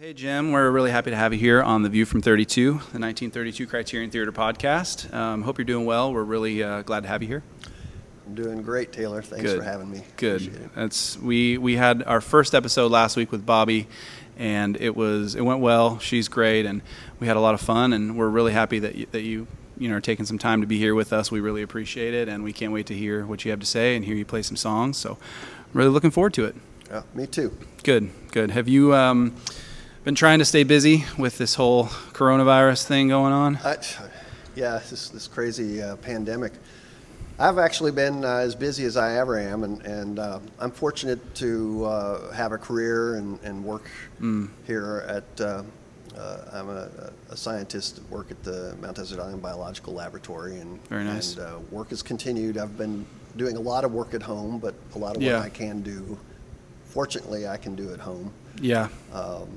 Hey, 0.00 0.12
Jim, 0.12 0.50
we're 0.50 0.72
really 0.72 0.90
happy 0.90 1.10
to 1.10 1.16
have 1.16 1.32
you 1.32 1.38
here 1.38 1.62
on 1.62 1.82
The 1.82 1.88
View 1.88 2.04
from 2.04 2.20
32, 2.20 2.64
the 2.64 2.74
1932 2.74 3.64
Criterion 3.68 4.10
Theater 4.10 4.32
podcast. 4.32 5.14
Um, 5.14 5.42
hope 5.42 5.56
you're 5.56 5.64
doing 5.64 5.86
well. 5.86 6.12
We're 6.12 6.24
really 6.24 6.64
uh, 6.64 6.82
glad 6.82 7.04
to 7.04 7.08
have 7.08 7.22
you 7.22 7.28
here. 7.28 7.44
I'm 8.26 8.34
doing 8.34 8.62
great, 8.62 8.92
Taylor. 8.92 9.22
Thanks 9.22 9.44
Good. 9.44 9.58
for 9.58 9.62
having 9.62 9.88
me. 9.88 10.02
Good. 10.16 10.70
That's 10.74 11.16
we 11.18 11.58
we 11.58 11.76
had 11.76 12.02
our 12.02 12.20
first 12.20 12.56
episode 12.56 12.90
last 12.90 13.16
week 13.16 13.30
with 13.30 13.46
Bobby, 13.46 13.86
and 14.36 14.76
it 14.80 14.96
was 14.96 15.36
it 15.36 15.42
went 15.42 15.60
well. 15.60 16.00
She's 16.00 16.26
great, 16.26 16.66
and 16.66 16.82
we 17.20 17.28
had 17.28 17.36
a 17.36 17.40
lot 17.40 17.54
of 17.54 17.60
fun, 17.60 17.92
and 17.92 18.18
we're 18.18 18.28
really 18.28 18.52
happy 18.52 18.80
that 18.80 18.96
you, 18.96 19.06
that 19.12 19.22
you 19.22 19.46
you 19.78 19.88
know 19.88 19.98
are 19.98 20.00
taking 20.00 20.26
some 20.26 20.38
time 20.38 20.60
to 20.60 20.66
be 20.66 20.76
here 20.76 20.96
with 20.96 21.12
us. 21.12 21.30
We 21.30 21.38
really 21.38 21.62
appreciate 21.62 22.14
it, 22.14 22.28
and 22.28 22.42
we 22.42 22.52
can't 22.52 22.72
wait 22.72 22.86
to 22.86 22.94
hear 22.94 23.24
what 23.24 23.44
you 23.44 23.52
have 23.52 23.60
to 23.60 23.66
say 23.66 23.94
and 23.94 24.04
hear 24.04 24.16
you 24.16 24.24
play 24.24 24.42
some 24.42 24.56
songs. 24.56 24.96
So, 24.96 25.12
I'm 25.12 25.78
really 25.78 25.90
looking 25.90 26.10
forward 26.10 26.34
to 26.34 26.46
it. 26.46 26.56
Yeah, 26.90 27.02
me 27.14 27.28
too. 27.28 27.56
Good, 27.84 28.10
good. 28.32 28.50
Have 28.50 28.66
you 28.66 28.92
um, 28.92 29.36
been 30.04 30.14
trying 30.14 30.38
to 30.38 30.44
stay 30.44 30.62
busy 30.64 31.04
with 31.18 31.38
this 31.38 31.54
whole 31.54 31.84
coronavirus 32.12 32.84
thing 32.84 33.08
going 33.08 33.32
on? 33.32 33.56
I, 33.64 33.76
yeah, 34.54 34.80
this 34.90 35.08
this 35.08 35.26
crazy 35.26 35.82
uh, 35.82 35.96
pandemic. 35.96 36.52
I've 37.38 37.58
actually 37.58 37.90
been 37.90 38.24
uh, 38.24 38.36
as 38.36 38.54
busy 38.54 38.84
as 38.84 38.96
I 38.96 39.16
ever 39.16 39.36
am, 39.40 39.64
and, 39.64 39.82
and 39.82 40.18
uh, 40.20 40.38
I'm 40.60 40.70
fortunate 40.70 41.34
to 41.36 41.84
uh, 41.84 42.32
have 42.32 42.52
a 42.52 42.58
career 42.58 43.16
and, 43.16 43.40
and 43.42 43.64
work 43.64 43.84
Mm. 44.20 44.48
here 44.66 45.04
at. 45.08 45.40
Uh, 45.40 45.62
uh, 46.16 46.38
I'm 46.52 46.68
a, 46.68 46.88
a 47.30 47.36
scientist 47.36 47.98
at 47.98 48.04
work 48.08 48.30
at 48.30 48.40
the 48.44 48.76
Mount 48.80 48.94
Desert 48.98 49.18
Island 49.18 49.42
Biological 49.42 49.94
Laboratory, 49.94 50.60
and 50.60 50.80
Very 50.86 51.02
nice. 51.02 51.34
and 51.36 51.44
uh, 51.44 51.58
work 51.72 51.88
has 51.90 52.02
continued. 52.04 52.56
I've 52.56 52.78
been 52.78 53.04
doing 53.36 53.56
a 53.56 53.60
lot 53.60 53.82
of 53.84 53.92
work 53.92 54.14
at 54.14 54.22
home, 54.22 54.60
but 54.60 54.76
a 54.94 54.98
lot 54.98 55.16
of 55.16 55.22
Yeah. 55.22 55.38
what 55.38 55.46
I 55.46 55.48
can 55.48 55.82
do, 55.82 56.16
fortunately, 56.84 57.48
I 57.48 57.56
can 57.56 57.74
do 57.74 57.92
at 57.92 57.98
home. 57.98 58.30
Yeah, 58.62 58.86
Um, 59.12 59.48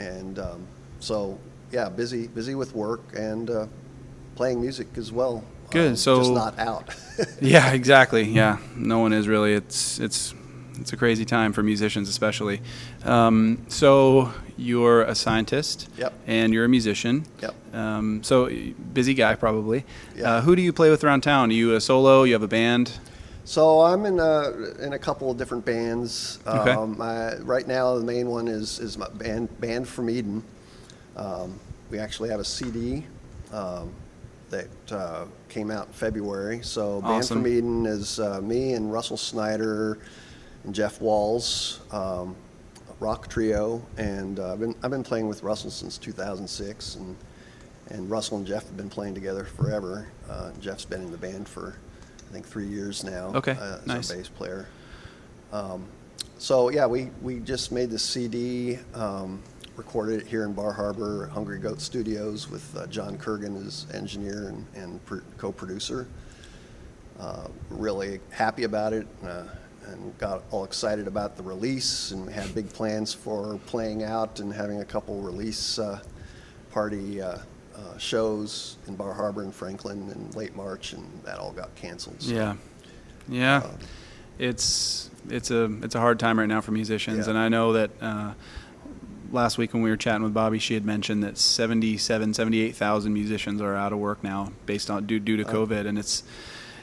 and 0.00 0.38
um, 0.38 0.66
so, 0.98 1.38
yeah, 1.70 1.88
busy 1.88 2.26
busy 2.28 2.54
with 2.54 2.74
work 2.74 3.00
and 3.16 3.48
uh, 3.50 3.66
playing 4.34 4.60
music 4.60 4.88
as 4.96 5.12
well. 5.12 5.44
Good, 5.70 5.90
Um, 5.90 5.96
so- 5.96 6.18
just 6.18 6.32
not 6.32 6.58
out. 6.58 6.94
yeah, 7.40 7.72
exactly. 7.72 8.24
Yeah, 8.24 8.58
no 8.76 8.98
one 8.98 9.12
is 9.12 9.28
really. 9.28 9.52
It's 9.54 10.00
it's 10.00 10.34
it's 10.80 10.92
a 10.92 10.96
crazy 10.96 11.24
time 11.26 11.52
for 11.52 11.62
musicians, 11.62 12.08
especially. 12.08 12.60
Um, 13.04 13.64
so 13.68 14.32
you're 14.56 15.02
a 15.02 15.14
scientist. 15.14 15.88
Yep. 15.98 16.12
And 16.26 16.52
you're 16.54 16.64
a 16.64 16.68
musician. 16.68 17.24
Yep. 17.42 17.54
Um, 17.74 18.22
so 18.22 18.50
busy 18.92 19.14
guy, 19.14 19.34
probably. 19.34 19.84
Yeah. 20.16 20.34
Uh, 20.36 20.40
who 20.40 20.56
do 20.56 20.62
you 20.62 20.72
play 20.72 20.90
with 20.90 21.04
around 21.04 21.20
town? 21.22 21.50
Are 21.50 21.52
you 21.52 21.74
a 21.74 21.80
solo? 21.80 22.24
You 22.24 22.32
have 22.32 22.42
a 22.42 22.48
band? 22.48 22.98
So 23.50 23.80
I'm 23.80 24.06
in 24.06 24.20
a 24.20 24.52
in 24.78 24.92
a 24.92 24.98
couple 24.98 25.28
of 25.28 25.36
different 25.36 25.64
bands. 25.64 26.38
Okay. 26.46 26.70
Um, 26.70 27.02
I, 27.02 27.34
right 27.38 27.66
now, 27.66 27.96
the 27.98 28.04
main 28.04 28.28
one 28.28 28.46
is 28.46 28.78
is 28.78 28.96
my 28.96 29.08
band 29.08 29.48
Banned 29.60 29.88
from 29.88 30.08
Eden. 30.08 30.44
Um, 31.16 31.58
we 31.90 31.98
actually 31.98 32.28
have 32.28 32.38
a 32.38 32.44
CD. 32.44 33.04
Um, 33.52 33.92
that 34.50 34.68
uh, 34.92 35.24
came 35.48 35.72
out 35.72 35.88
in 35.88 35.92
February. 35.92 36.60
So, 36.62 37.00
Banned 37.00 37.14
Awesome. 37.14 37.42
from 37.42 37.52
Eden 37.52 37.86
is 37.86 38.20
uh, 38.20 38.40
me 38.40 38.74
and 38.74 38.92
Russell 38.92 39.16
Snyder 39.16 39.98
and 40.62 40.72
Jeff 40.72 41.00
Walls, 41.00 41.80
um, 41.90 42.36
rock 43.00 43.28
trio, 43.28 43.84
and 43.96 44.38
uh, 44.38 44.52
I've 44.52 44.60
been 44.60 44.76
I've 44.84 44.92
been 44.92 45.02
playing 45.02 45.26
with 45.26 45.42
Russell 45.42 45.72
since 45.72 45.98
2006, 45.98 46.94
and 46.94 47.16
and 47.88 48.08
Russell 48.08 48.38
and 48.38 48.46
Jeff 48.46 48.62
have 48.66 48.76
been 48.76 48.90
playing 48.90 49.14
together 49.14 49.44
forever. 49.44 50.06
Uh, 50.28 50.52
Jeff's 50.60 50.84
been 50.84 51.02
in 51.02 51.10
the 51.10 51.18
band 51.18 51.48
for 51.48 51.74
I 52.30 52.32
think 52.32 52.46
three 52.46 52.66
years 52.66 53.02
now. 53.02 53.32
Okay, 53.34 53.52
uh, 53.52 53.78
as 53.78 53.86
nice. 53.86 54.10
a 54.10 54.16
bass 54.16 54.28
player. 54.28 54.68
Um, 55.52 55.86
so 56.38 56.70
yeah, 56.70 56.86
we 56.86 57.10
we 57.22 57.40
just 57.40 57.72
made 57.72 57.90
the 57.90 57.98
CD. 57.98 58.78
Um, 58.94 59.42
recorded 59.76 60.20
it 60.20 60.26
here 60.26 60.44
in 60.44 60.52
Bar 60.52 60.72
Harbor, 60.72 61.30
Hungry 61.32 61.58
Goat 61.58 61.80
Studios, 61.80 62.50
with 62.50 62.76
uh, 62.76 62.86
John 62.88 63.16
Kurgan 63.16 63.66
as 63.66 63.86
engineer 63.94 64.48
and, 64.48 64.66
and 64.74 65.04
pr- 65.06 65.20
co-producer 65.38 66.06
uh, 67.20 67.48
really 67.68 68.20
happy 68.30 68.64
about 68.64 68.92
it 68.92 69.06
uh, 69.24 69.44
and 69.86 70.16
got 70.18 70.42
all 70.50 70.64
excited 70.64 71.06
about 71.06 71.36
the 71.36 71.42
release 71.42 72.12
and 72.12 72.28
had 72.30 72.54
big 72.54 72.68
plans 72.70 73.12
for 73.12 73.58
playing 73.66 74.02
out 74.02 74.40
and 74.40 74.52
having 74.52 74.80
a 74.80 74.84
couple 74.84 75.20
release 75.20 75.78
uh, 75.78 76.00
party 76.70 77.20
uh, 77.80 77.96
shows 77.98 78.76
in 78.86 78.94
Bar 78.96 79.14
Harbor 79.14 79.42
and 79.42 79.54
Franklin 79.54 80.10
in 80.10 80.30
late 80.32 80.54
March, 80.54 80.92
and 80.92 81.08
that 81.24 81.38
all 81.38 81.52
got 81.52 81.74
canceled. 81.76 82.20
So, 82.22 82.32
Yeah. 82.34 82.54
Yeah. 83.28 83.56
um, 83.64 83.70
it's 84.38 85.10
it's 85.28 85.50
a 85.50 85.64
it's 85.82 85.94
a 85.94 86.00
hard 86.00 86.18
time 86.18 86.38
right 86.38 86.48
now 86.48 86.60
for 86.60 86.72
musicians, 86.72 87.26
Yeah. 87.26 87.30
and 87.30 87.38
I 87.38 87.48
know 87.48 87.72
that 87.74 87.90
uh, 88.00 88.32
last 89.32 89.58
week 89.58 89.72
when 89.74 89.82
we 89.82 89.90
were 89.90 89.96
chatting 89.96 90.22
with 90.22 90.34
Bobby, 90.34 90.58
she 90.58 90.74
had 90.74 90.84
mentioned 90.84 91.22
that 91.22 91.38
77, 91.38 92.34
78,000 92.34 93.12
musicians 93.12 93.60
are 93.60 93.76
out 93.76 93.92
of 93.92 93.98
work 93.98 94.24
now 94.24 94.52
based 94.66 94.90
on 94.90 95.06
due 95.06 95.20
due 95.20 95.36
to 95.36 95.44
Oh. 95.48 95.66
COVID, 95.66 95.86
and 95.86 95.98
it's 95.98 96.22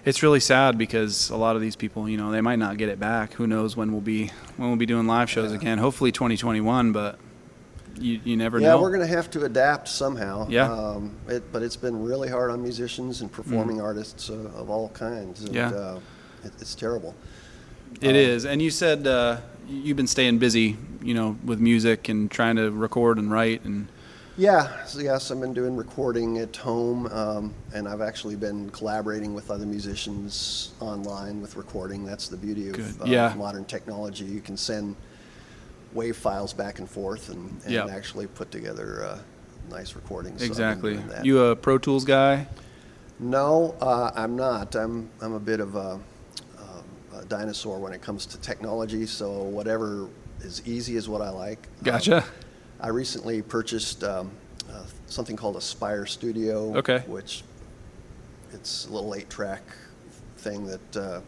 it's 0.05 0.23
really 0.23 0.39
sad 0.39 0.77
because 0.77 1.29
a 1.31 1.35
lot 1.35 1.55
of 1.57 1.61
these 1.61 1.75
people, 1.75 2.07
you 2.07 2.15
know, 2.15 2.31
they 2.31 2.39
might 2.39 2.59
not 2.59 2.77
get 2.77 2.87
it 2.87 2.97
back. 2.99 3.33
Who 3.33 3.45
knows 3.47 3.75
when 3.75 3.91
we'll 3.91 3.99
be 4.01 4.31
when 4.55 4.69
we'll 4.69 4.77
be 4.77 4.85
doing 4.85 5.05
live 5.07 5.29
shows 5.29 5.51
Yeah. 5.51 5.57
again? 5.57 5.77
Hopefully 5.79 6.11
2021, 6.11 6.91
but 6.91 7.19
you 7.99 8.19
you 8.23 8.37
never 8.37 8.59
yeah, 8.59 8.69
know. 8.69 8.81
we're 8.81 8.91
going 8.95 9.07
to 9.07 9.15
have 9.15 9.29
to 9.31 9.45
adapt 9.45 9.87
somehow. 9.87 10.47
Yeah. 10.49 10.71
Um, 10.71 11.11
it, 11.27 11.51
but 11.51 11.61
it's 11.63 11.75
been 11.77 12.03
really 12.03 12.29
hard 12.29 12.51
on 12.51 12.61
musicians 12.61 13.21
and 13.21 13.31
performing 13.31 13.81
artists 13.81 14.29
uh, 14.29 14.51
of 14.55 14.69
all 14.69 14.89
kinds. 14.89 15.41
And, 15.43 15.49
Mm. 15.51 15.55
Yeah. 15.55 15.69
Uh, 15.69 15.99
it, 16.43 16.51
it's 16.59 16.75
terrible. 16.75 17.15
It 18.01 18.09
Um, 18.09 18.15
is, 18.15 18.45
and 18.45 18.61
you 18.61 18.69
said 18.69 19.07
uh, 19.07 19.37
you've 19.67 19.97
been 19.97 20.07
staying 20.07 20.37
busy, 20.39 20.77
you 21.01 21.13
know, 21.13 21.37
with 21.45 21.59
music 21.59 22.09
and 22.09 22.29
trying 22.29 22.55
to 22.57 22.69
record 22.71 23.17
and 23.17 23.31
write 23.31 23.63
and. 23.65 23.87
Yeah, 24.39 24.85
so 24.85 24.99
yes, 24.99 25.31
I've 25.31 25.39
been 25.41 25.55
doing 25.55 25.75
recording 25.75 26.37
at 26.37 26.55
home, 26.55 27.07
um, 27.07 27.55
and 27.73 27.87
I've 27.87 28.01
actually 28.01 28.35
been 28.35 28.69
collaborating 28.69 29.33
with 29.33 29.49
other 29.49 29.65
musicians 29.65 30.73
online 30.79 31.41
with 31.41 31.55
recording. 31.55 32.05
That's 32.05 32.27
the 32.27 32.37
beauty 32.37 32.69
of 32.69 33.01
uh, 33.01 33.05
Yeah. 33.05 33.33
modern 33.35 33.65
technology. 33.65 34.25
You 34.25 34.39
can 34.41 34.55
send 34.55 34.95
wave 35.93 36.15
files 36.17 36.53
back 36.53 36.79
and 36.79 36.89
forth 36.89 37.29
and, 37.29 37.59
and 37.63 37.73
Yeah. 37.73 37.87
actually 37.87 38.27
put 38.27 38.51
together 38.51 39.03
uh, 39.05 39.19
nice 39.69 39.95
recordings. 39.95 40.41
So 40.41 40.45
Exactly. 40.47 40.97
that. 40.97 41.25
You 41.25 41.39
a 41.45 41.55
Pro 41.55 41.77
Tools 41.77 42.05
guy? 42.05 42.47
No, 43.19 43.75
uh, 43.81 44.11
I'm 44.15 44.35
not. 44.35 44.75
I'm 44.75 45.09
I'm 45.21 45.33
a 45.33 45.39
bit 45.39 45.59
of 45.59 45.75
a, 45.75 45.99
a, 47.13 47.17
a 47.17 47.25
dinosaur 47.25 47.79
when 47.79 47.93
it 47.93 48.01
comes 48.01 48.25
to 48.27 48.37
technology. 48.39 49.05
So 49.07 49.31
whatever 49.43 50.07
is 50.41 50.61
easy 50.67 50.95
is 50.97 51.09
what 51.09 51.21
I 51.21 51.29
like. 51.29 51.67
Um, 51.79 51.83
Gotcha. 51.83 52.23
I 52.79 52.89
recently 52.89 53.41
purchased 53.41 54.03
um, 54.03 54.29
uh, 54.71 54.83
something 55.07 55.35
called 55.35 55.55
a 55.55 55.61
Spire 55.61 56.05
Studio, 56.05 56.75
Okay. 56.77 56.99
which 57.07 57.43
it's 58.53 58.85
a 58.87 58.91
little 58.93 59.15
eight-track 59.15 59.63
thing 60.37 60.67
that 60.67 60.95
uh, 60.97 61.21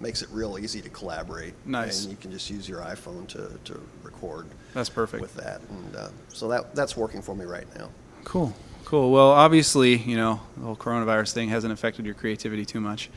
makes 0.00 0.22
it 0.22 0.28
real 0.30 0.58
easy 0.58 0.80
to 0.82 0.88
collaborate. 0.88 1.54
Nice. 1.66 2.02
And 2.02 2.10
you 2.12 2.16
can 2.16 2.30
just 2.30 2.48
use 2.50 2.68
your 2.68 2.80
iPhone 2.80 3.26
to, 3.28 3.58
to 3.64 3.80
record 4.02 4.46
That's 4.74 4.88
perfect. 4.88 5.20
with 5.20 5.34
that, 5.34 5.60
and 5.70 5.96
uh, 5.96 6.08
so 6.28 6.48
that 6.48 6.74
that's 6.74 6.96
working 6.96 7.22
for 7.22 7.34
me 7.34 7.44
right 7.44 7.66
now. 7.76 7.90
Cool. 8.24 8.54
Cool. 8.84 9.10
Well, 9.10 9.30
obviously, 9.30 9.96
you 9.96 10.16
know, 10.16 10.40
the 10.56 10.64
whole 10.64 10.76
coronavirus 10.76 11.32
thing 11.32 11.50
hasn't 11.50 11.72
affected 11.72 12.06
your 12.06 12.14
creativity 12.14 12.64
too 12.64 12.80
much. 12.80 13.10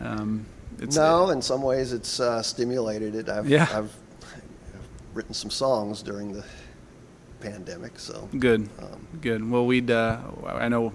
Um, 0.00 0.44
it's, 0.78 0.96
no, 0.96 1.30
in 1.30 1.40
some 1.40 1.62
ways 1.62 1.92
it's 1.92 2.20
uh, 2.20 2.42
stimulated 2.42 3.14
it. 3.14 3.28
I've, 3.30 3.48
Yeah. 3.48 3.66
I've 3.72 3.90
written 5.14 5.32
some 5.32 5.50
songs 5.50 6.02
during 6.02 6.32
the 6.32 6.44
pandemic, 7.40 7.98
so 7.98 8.28
Good. 8.38 8.68
um, 8.78 9.06
Good. 9.22 9.48
Well, 9.48 9.64
we'd. 9.66 9.90
Uh, 9.90 10.18
I 10.46 10.68
know. 10.68 10.92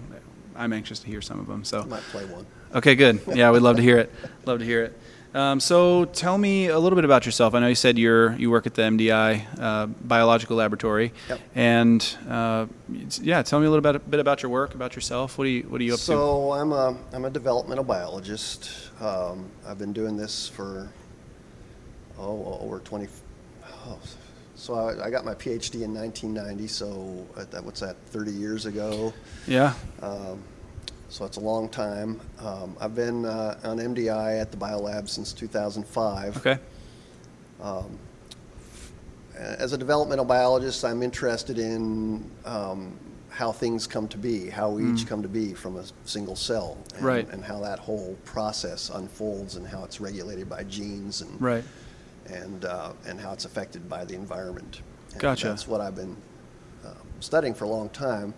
I'm 0.56 0.74
anxious 0.74 1.00
to 1.00 1.08
hear 1.08 1.22
some 1.22 1.40
of 1.40 1.48
them. 1.48 1.64
So. 1.64 1.82
I 1.82 1.86
might 1.86 2.02
play 2.04 2.26
one. 2.26 2.46
Okay. 2.76 2.96
Good. 2.96 3.22
Yeah, 3.34 3.50
we'd 3.52 3.62
love 3.62 3.78
to 3.78 3.82
hear 3.82 3.98
it. 3.98 4.14
Love 4.46 4.60
to 4.60 4.66
hear 4.66 4.84
it. 4.84 5.00
Um, 5.34 5.60
so, 5.60 6.06
tell 6.06 6.38
me 6.40 6.68
a 6.68 6.80
little 6.80 6.96
bit 6.96 7.06
about 7.06 7.26
yourself. 7.26 7.54
I 7.54 7.60
know 7.60 7.68
you 7.68 7.76
said 7.76 8.00
you're 8.00 8.34
you 8.34 8.50
work 8.50 8.66
at 8.66 8.74
the 8.74 8.82
MDI 8.82 9.46
uh, 9.60 9.86
Biological 9.86 10.58
Laboratory, 10.58 11.14
Yep. 11.30 11.40
and 11.54 12.18
uh, 12.28 12.66
yeah, 13.22 13.44
tell 13.44 13.60
me 13.60 13.68
a 13.68 13.70
little 13.70 13.84
bit, 13.94 14.10
bit 14.10 14.20
about 14.20 14.42
your 14.42 14.52
work, 14.52 14.74
about 14.74 14.96
yourself. 14.96 15.38
What 15.38 15.46
are 15.46 15.50
you 15.52 15.64
What 15.64 15.82
are 15.82 15.84
you 15.84 15.94
up 15.94 16.00
to? 16.00 16.06
So 16.06 16.52
I'm 16.54 16.72
a 16.72 16.98
I'm 17.14 17.26
a 17.26 17.30
developmental 17.30 17.84
biologist. 17.84 18.72
Um, 19.00 19.46
I've 19.68 19.78
been 19.78 19.94
doing 19.94 20.18
this 20.18 20.48
for 20.50 20.90
oh 22.18 22.58
over 22.62 22.80
20. 22.80 23.08
Oh, 23.86 24.00
so 24.56 24.74
I, 24.76 25.06
I 25.06 25.10
got 25.12 25.26
my 25.26 25.36
PhD 25.36 25.84
in 25.84 25.94
1990. 25.94 26.68
So 26.68 27.26
that 27.36 27.64
what's 27.64 27.82
that? 27.82 27.96
30 28.08 28.32
years 28.32 28.66
ago. 28.66 29.14
Yeah. 29.48 29.74
Um, 30.02 30.42
so 31.10 31.26
it's 31.26 31.38
a 31.38 31.42
long 31.42 31.68
time. 31.70 32.20
Um, 32.40 32.76
I've 32.80 32.96
been 32.96 33.26
uh, 33.26 33.60
on 33.64 33.78
MDI 33.78 34.40
at 34.40 34.52
the 34.52 34.58
biolab 34.58 35.10
since 35.10 35.34
2005. 35.34 36.38
Okay. 36.38 36.60
Um, 37.62 37.98
as 39.36 39.74
a 39.74 39.78
developmental 39.78 40.26
biologist, 40.26 40.84
I'm 40.86 41.02
interested 41.02 41.60
in 41.60 42.30
um, 42.46 42.98
how 43.30 43.52
things 43.52 43.88
come 43.88 44.08
to 44.10 44.18
be, 44.18 44.50
how 44.50 44.70
we 44.70 44.92
each 44.92 45.08
come 45.08 45.22
to 45.22 45.30
be 45.30 45.54
from 45.54 45.78
a 45.78 45.84
single 46.06 46.36
cell, 46.36 46.78
and. 46.96 47.04
Right. 47.06 47.30
and 47.30 47.44
how 47.44 47.60
that 47.62 47.80
whole 47.80 48.18
process 48.26 48.90
unfolds, 48.90 49.56
and 49.56 49.66
how 49.66 49.84
it's 49.84 50.02
regulated 50.02 50.50
by 50.50 50.64
genes, 50.64 51.22
and 51.22 51.42
Right. 51.42 51.64
and 52.28 52.66
uh, 52.66 52.92
and 53.08 53.20
how 53.20 53.32
it's 53.32 53.46
affected 53.46 53.88
by 53.90 54.04
the 54.06 54.14
environment. 54.14 54.82
And 55.14 55.22
Gotcha. 55.22 55.48
That's 55.48 55.68
what 55.68 55.80
I've 55.82 55.96
been 55.96 56.18
um, 56.86 56.96
studying 57.22 57.54
for 57.54 57.64
a 57.64 57.70
long 57.70 57.90
time. 57.90 58.34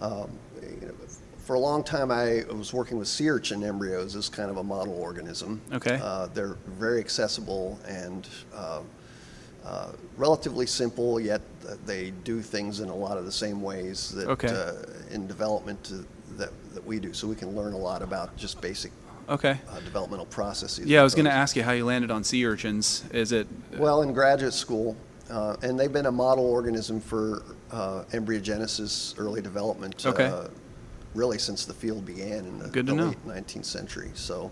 Um, 0.00 0.30
you 0.62 0.86
know, 0.88 0.94
for 1.44 1.54
a 1.54 1.58
long 1.58 1.82
time, 1.82 2.10
I 2.10 2.44
was 2.50 2.72
working 2.72 2.98
with 2.98 3.08
sea 3.08 3.28
urchin 3.28 3.64
embryos 3.64 4.14
as 4.14 4.28
kind 4.28 4.50
of 4.50 4.58
a 4.58 4.62
model 4.62 4.94
organism. 4.94 5.60
Okay. 5.72 5.98
Uh, 6.00 6.26
they're 6.28 6.56
very 6.66 7.00
accessible 7.00 7.78
and 7.86 8.28
uh, 8.54 8.80
uh, 9.64 9.92
relatively 10.16 10.66
simple, 10.66 11.18
yet 11.18 11.40
they 11.84 12.10
do 12.24 12.40
things 12.40 12.80
in 12.80 12.88
a 12.88 12.94
lot 12.94 13.18
of 13.18 13.24
the 13.24 13.32
same 13.32 13.60
ways 13.60 14.10
that 14.12 14.28
Okay. 14.28 14.48
uh, 14.48 14.74
in 15.10 15.26
development 15.26 15.82
to, 15.84 16.06
that, 16.36 16.50
that 16.74 16.84
we 16.86 16.98
do. 17.00 17.12
So 17.12 17.26
we 17.26 17.34
can 17.36 17.54
learn 17.56 17.72
a 17.72 17.78
lot 17.78 18.02
about 18.02 18.36
just 18.36 18.60
basic 18.60 18.92
Okay. 19.28 19.58
uh, 19.68 19.80
developmental 19.80 20.26
processes. 20.26 20.86
Yeah, 20.86 21.00
I 21.00 21.04
was 21.04 21.14
going 21.14 21.26
to 21.26 21.32
ask 21.32 21.56
you 21.56 21.62
how 21.62 21.72
you 21.72 21.84
landed 21.84 22.10
on 22.10 22.24
sea 22.24 22.44
urchins. 22.44 23.04
Is 23.12 23.32
it? 23.32 23.46
Well, 23.78 24.02
in 24.02 24.12
graduate 24.12 24.52
school, 24.52 24.96
uh, 25.30 25.56
and 25.62 25.78
they've 25.78 25.92
been 25.92 26.06
a 26.06 26.12
model 26.12 26.44
organism 26.44 27.00
for 27.00 27.42
uh, 27.70 28.04
embryogenesis, 28.12 29.14
early 29.18 29.40
development, 29.40 30.04
Okay. 30.06 30.30
Really 31.14 31.38
since 31.38 31.64
the 31.64 31.74
field 31.74 32.04
began 32.06 32.46
in 32.46 32.58
the, 32.58 32.68
Good 32.68 32.86
to 32.86 32.92
the 32.92 32.96
know. 32.98 33.08
late 33.08 33.46
19th 33.46 33.64
century. 33.64 34.10
So 34.14 34.50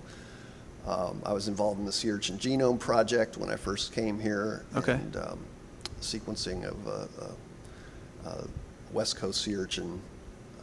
um, 0.86 1.22
I 1.24 1.32
was 1.32 1.48
involved 1.48 1.78
in 1.80 1.86
the 1.86 1.92
sea 1.92 2.10
urchin 2.10 2.38
genome 2.38 2.78
project 2.78 3.36
when 3.36 3.50
I 3.50 3.56
first 3.56 3.92
came 3.92 4.18
here, 4.18 4.64
Okay. 4.76 4.92
and 4.94 5.16
um, 5.16 5.38
sequencing 6.00 6.64
of 6.64 6.86
uh, 6.86 6.90
uh, 6.90 8.28
uh, 8.28 8.44
West 8.92 9.16
Coast 9.16 9.42
sea 9.42 9.56
urchin 9.56 10.00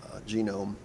uh, 0.06 0.20
genome. 0.28 0.76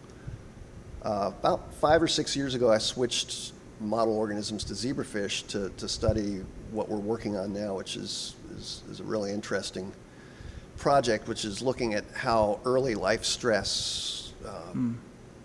Uh, 1.03 1.32
about 1.41 1.73
five 1.75 2.00
or 2.03 2.08
six 2.08 2.37
years 2.37 2.55
ago, 2.55 2.70
I 2.70 2.79
switched 2.79 3.53
model 3.81 4.17
organisms 4.17 4.62
to 4.65 4.75
zebrafish 4.75 5.47
to, 5.49 5.70
to 5.70 5.88
study 5.88 6.44
what 6.70 6.88
we're 6.88 6.99
working 6.99 7.37
on 7.37 7.53
now, 7.53 7.75
which 7.75 7.97
is, 7.97 8.37
is, 8.56 8.82
is 8.91 9.00
a 9.00 9.03
really 9.05 9.32
interesting 9.32 9.93
project, 10.76 11.26
which 11.26 11.44
is 11.44 11.61
looking 11.61 11.94
at 11.94 12.05
how 12.15 12.61
early 12.65 12.94
life 12.94 13.25
stress, 13.25 14.22
uh, 14.47 14.75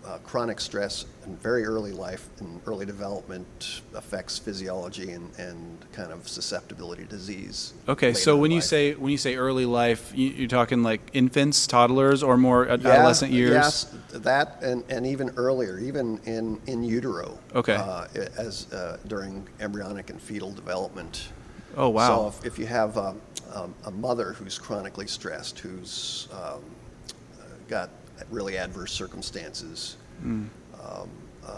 uh, 0.08 0.18
chronic 0.18 0.60
stress 0.60 1.04
in 1.26 1.36
very 1.36 1.64
early 1.64 1.92
life 1.92 2.28
and 2.40 2.60
early 2.66 2.86
development 2.86 3.82
affects 3.94 4.38
physiology 4.38 5.10
and, 5.12 5.30
and 5.38 5.84
kind 5.92 6.12
of 6.12 6.26
susceptibility 6.26 7.02
to 7.02 7.10
disease. 7.10 7.74
Okay, 7.88 8.14
so 8.14 8.36
when 8.36 8.50
you 8.50 8.58
life. 8.58 8.64
say 8.64 8.94
when 8.94 9.10
you 9.10 9.18
say 9.18 9.36
early 9.36 9.66
life, 9.66 10.12
you, 10.14 10.28
you're 10.28 10.48
talking 10.48 10.82
like 10.82 11.00
infants, 11.12 11.66
toddlers, 11.66 12.22
or 12.22 12.36
more 12.36 12.66
Yeah, 12.66 12.74
adolescent 12.74 13.32
years. 13.32 13.52
Yes, 13.52 13.94
that 14.12 14.62
and, 14.62 14.82
and 14.88 15.06
even 15.06 15.30
earlier, 15.36 15.78
even 15.78 16.18
in, 16.24 16.60
in 16.66 16.82
utero. 16.82 17.38
Okay. 17.54 17.74
Uh, 17.74 18.06
as 18.38 18.72
uh, 18.72 18.98
during 19.08 19.46
embryonic 19.60 20.10
and 20.10 20.20
fetal 20.20 20.52
development. 20.52 21.28
Oh 21.76 21.90
wow. 21.90 22.30
So 22.30 22.38
if, 22.38 22.52
if 22.52 22.58
you 22.58 22.66
have 22.66 22.96
um, 22.96 23.20
um, 23.52 23.74
a 23.84 23.90
mother 23.90 24.32
who's 24.32 24.58
chronically 24.58 25.06
stressed, 25.06 25.58
who's 25.58 26.28
um, 26.32 26.62
uh, 27.38 27.44
got 27.68 27.90
really 28.30 28.56
adverse 28.58 28.92
circumstances, 28.92 29.96
um, 30.24 30.50
uh, 31.46 31.50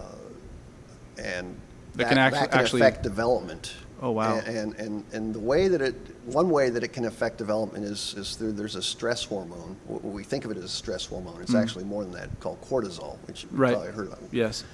and 1.18 1.54
That 1.94 1.98
that, 2.04 2.08
can 2.08 2.18
act- 2.18 2.34
that 2.36 2.50
can 2.52 2.60
actually- 2.60 2.80
affect 2.82 3.02
development. 3.02 3.72
Oh, 4.02 4.12
wow. 4.12 4.36
And, 4.38 4.48
and 4.56 4.74
and 4.76 5.04
and 5.12 5.34
the 5.34 5.38
way 5.40 5.68
that 5.68 5.82
it, 5.82 5.94
one 6.24 6.48
way 6.48 6.70
that 6.70 6.82
it 6.82 6.88
can 6.88 7.04
affect 7.04 7.36
development 7.36 7.84
is 7.84 8.14
is 8.16 8.34
through 8.34 8.52
there's 8.52 8.74
a 8.76 8.82
stress 8.82 9.24
hormone. 9.24 9.76
We 9.86 10.24
think 10.24 10.46
of 10.46 10.50
it 10.50 10.56
as 10.56 10.64
a 10.64 10.68
stress 10.68 11.04
hormone. 11.04 11.42
It's 11.42 11.54
actually 11.54 11.84
more 11.84 12.02
than 12.04 12.12
that, 12.14 12.30
called 12.40 12.62
cortisol, 12.62 13.18
which 13.26 13.42
you've 13.42 13.52
Mm. 13.52 13.58
Right. 13.58 13.72
probably 13.74 13.92
heard 13.92 14.08
of. 14.12 14.18
yes. 14.32 14.64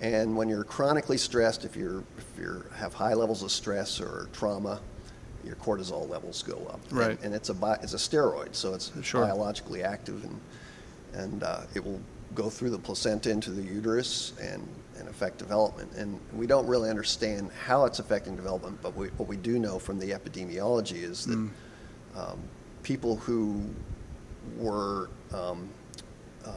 And 0.00 0.36
when 0.36 0.48
you're 0.48 0.64
chronically 0.64 1.16
stressed, 1.16 1.64
if 1.64 1.76
you're 1.76 2.02
if 2.18 2.24
you 2.36 2.64
have 2.74 2.92
high 2.92 3.14
levels 3.14 3.44
of 3.44 3.52
stress 3.52 4.00
or 4.00 4.28
trauma, 4.32 4.80
your 5.44 5.54
cortisol 5.56 6.08
levels 6.08 6.42
go 6.42 6.56
up. 6.68 6.80
And- 6.90 6.98
Right. 6.98 7.18
And, 7.22 7.32
it's 7.34 7.50
a 7.50 7.54
bi- 7.54 7.78
it's 7.82 7.94
a 7.94 7.98
steroid, 7.98 8.56
so 8.56 8.74
it's 8.74 8.90
Sure. 9.02 9.24
biologically 9.24 9.84
active, 9.84 10.24
and 10.24 10.40
and 11.14 11.42
uh, 11.42 11.60
it 11.74 11.84
will 11.84 12.00
go 12.34 12.48
through 12.48 12.70
the 12.70 12.78
placenta 12.78 13.30
into 13.30 13.50
the 13.50 13.62
uterus 13.62 14.32
and 14.40 14.66
and 14.98 15.08
affect 15.08 15.38
development. 15.38 15.90
And 15.96 16.20
we 16.34 16.46
don't 16.46 16.66
really 16.66 16.90
understand 16.90 17.50
how 17.64 17.86
it's 17.86 17.98
affecting 17.98 18.36
development, 18.36 18.78
but 18.82 18.94
we, 18.94 19.08
what 19.16 19.26
we 19.28 19.36
do 19.36 19.58
know 19.58 19.78
from 19.78 19.98
the 19.98 20.10
epidemiology 20.10 21.02
is 21.02 21.24
that 21.26 21.36
Mm. 21.38 21.50
um, 22.14 22.38
people 22.82 23.16
who 23.16 23.62
were 24.58 25.08
um, 25.32 25.68
uh, 26.44 26.50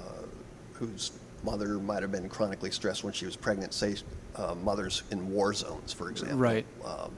whose 0.73 1.11
mother 1.43 1.75
might 1.79 2.01
have 2.01 2.11
been 2.11 2.27
chronically 2.27 2.71
stressed 2.71 3.03
when 3.03 3.13
she 3.13 3.25
was 3.25 3.35
pregnant, 3.35 3.73
say 3.73 3.95
uh, 4.35 4.53
mothers 4.63 5.03
in 5.11 5.31
war 5.31 5.53
zones, 5.53 5.93
for 5.93 6.09
example. 6.09 6.37
Right. 6.37 6.65
Um, 6.83 7.11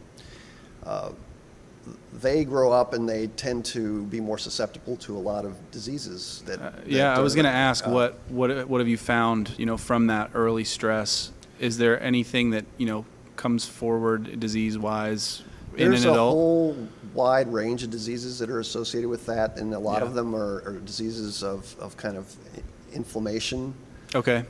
uh, 0.85 1.11
they 2.13 2.43
grow 2.45 2.71
up 2.71 2.93
and 2.93 3.07
they 3.07 3.27
tend 3.27 3.65
to 3.65 4.03
be 4.05 4.19
more 4.19 4.37
susceptible 4.37 4.95
to 4.97 5.15
a 5.15 5.19
lot 5.19 5.45
of 5.45 5.55
diseases 5.71 6.43
that. 6.45 6.59
Uh, 6.59 6.69
that 6.71 6.87
yeah, 6.87 7.15
I 7.15 7.19
was 7.19 7.35
going 7.35 7.45
to 7.45 7.51
ask 7.51 7.87
uh, 7.87 7.91
what 7.91 8.19
what 8.29 8.67
what 8.67 8.81
have 8.81 8.87
you 8.87 8.97
found? 8.97 9.53
You 9.57 9.65
know, 9.65 9.77
from 9.77 10.07
that 10.07 10.31
early 10.33 10.63
stress, 10.63 11.31
is 11.59 11.77
there 11.77 12.01
anything 12.01 12.51
that 12.51 12.65
you 12.77 12.87
know 12.87 13.05
comes 13.35 13.65
forward 13.65 14.39
disease 14.39 14.77
wise 14.77 15.43
in 15.77 15.91
There's 15.91 16.05
an 16.05 16.11
a 16.11 16.13
whole 16.15 16.75
wide 17.13 17.51
range 17.53 17.83
of 17.83 17.91
diseases 17.91 18.39
that 18.39 18.49
are 18.49 18.59
associated 18.59 19.09
with 19.09 19.25
that, 19.27 19.57
and 19.57 19.73
a 19.73 19.79
lot 19.79 20.01
Yeah. 20.01 20.07
of 20.07 20.13
them 20.15 20.35
are, 20.35 20.63
are 20.65 20.79
diseases 20.83 21.43
of, 21.43 21.75
of 21.79 21.95
kind 21.97 22.17
of 22.17 22.35
inflammation. 22.93 23.73
okay. 24.15 24.43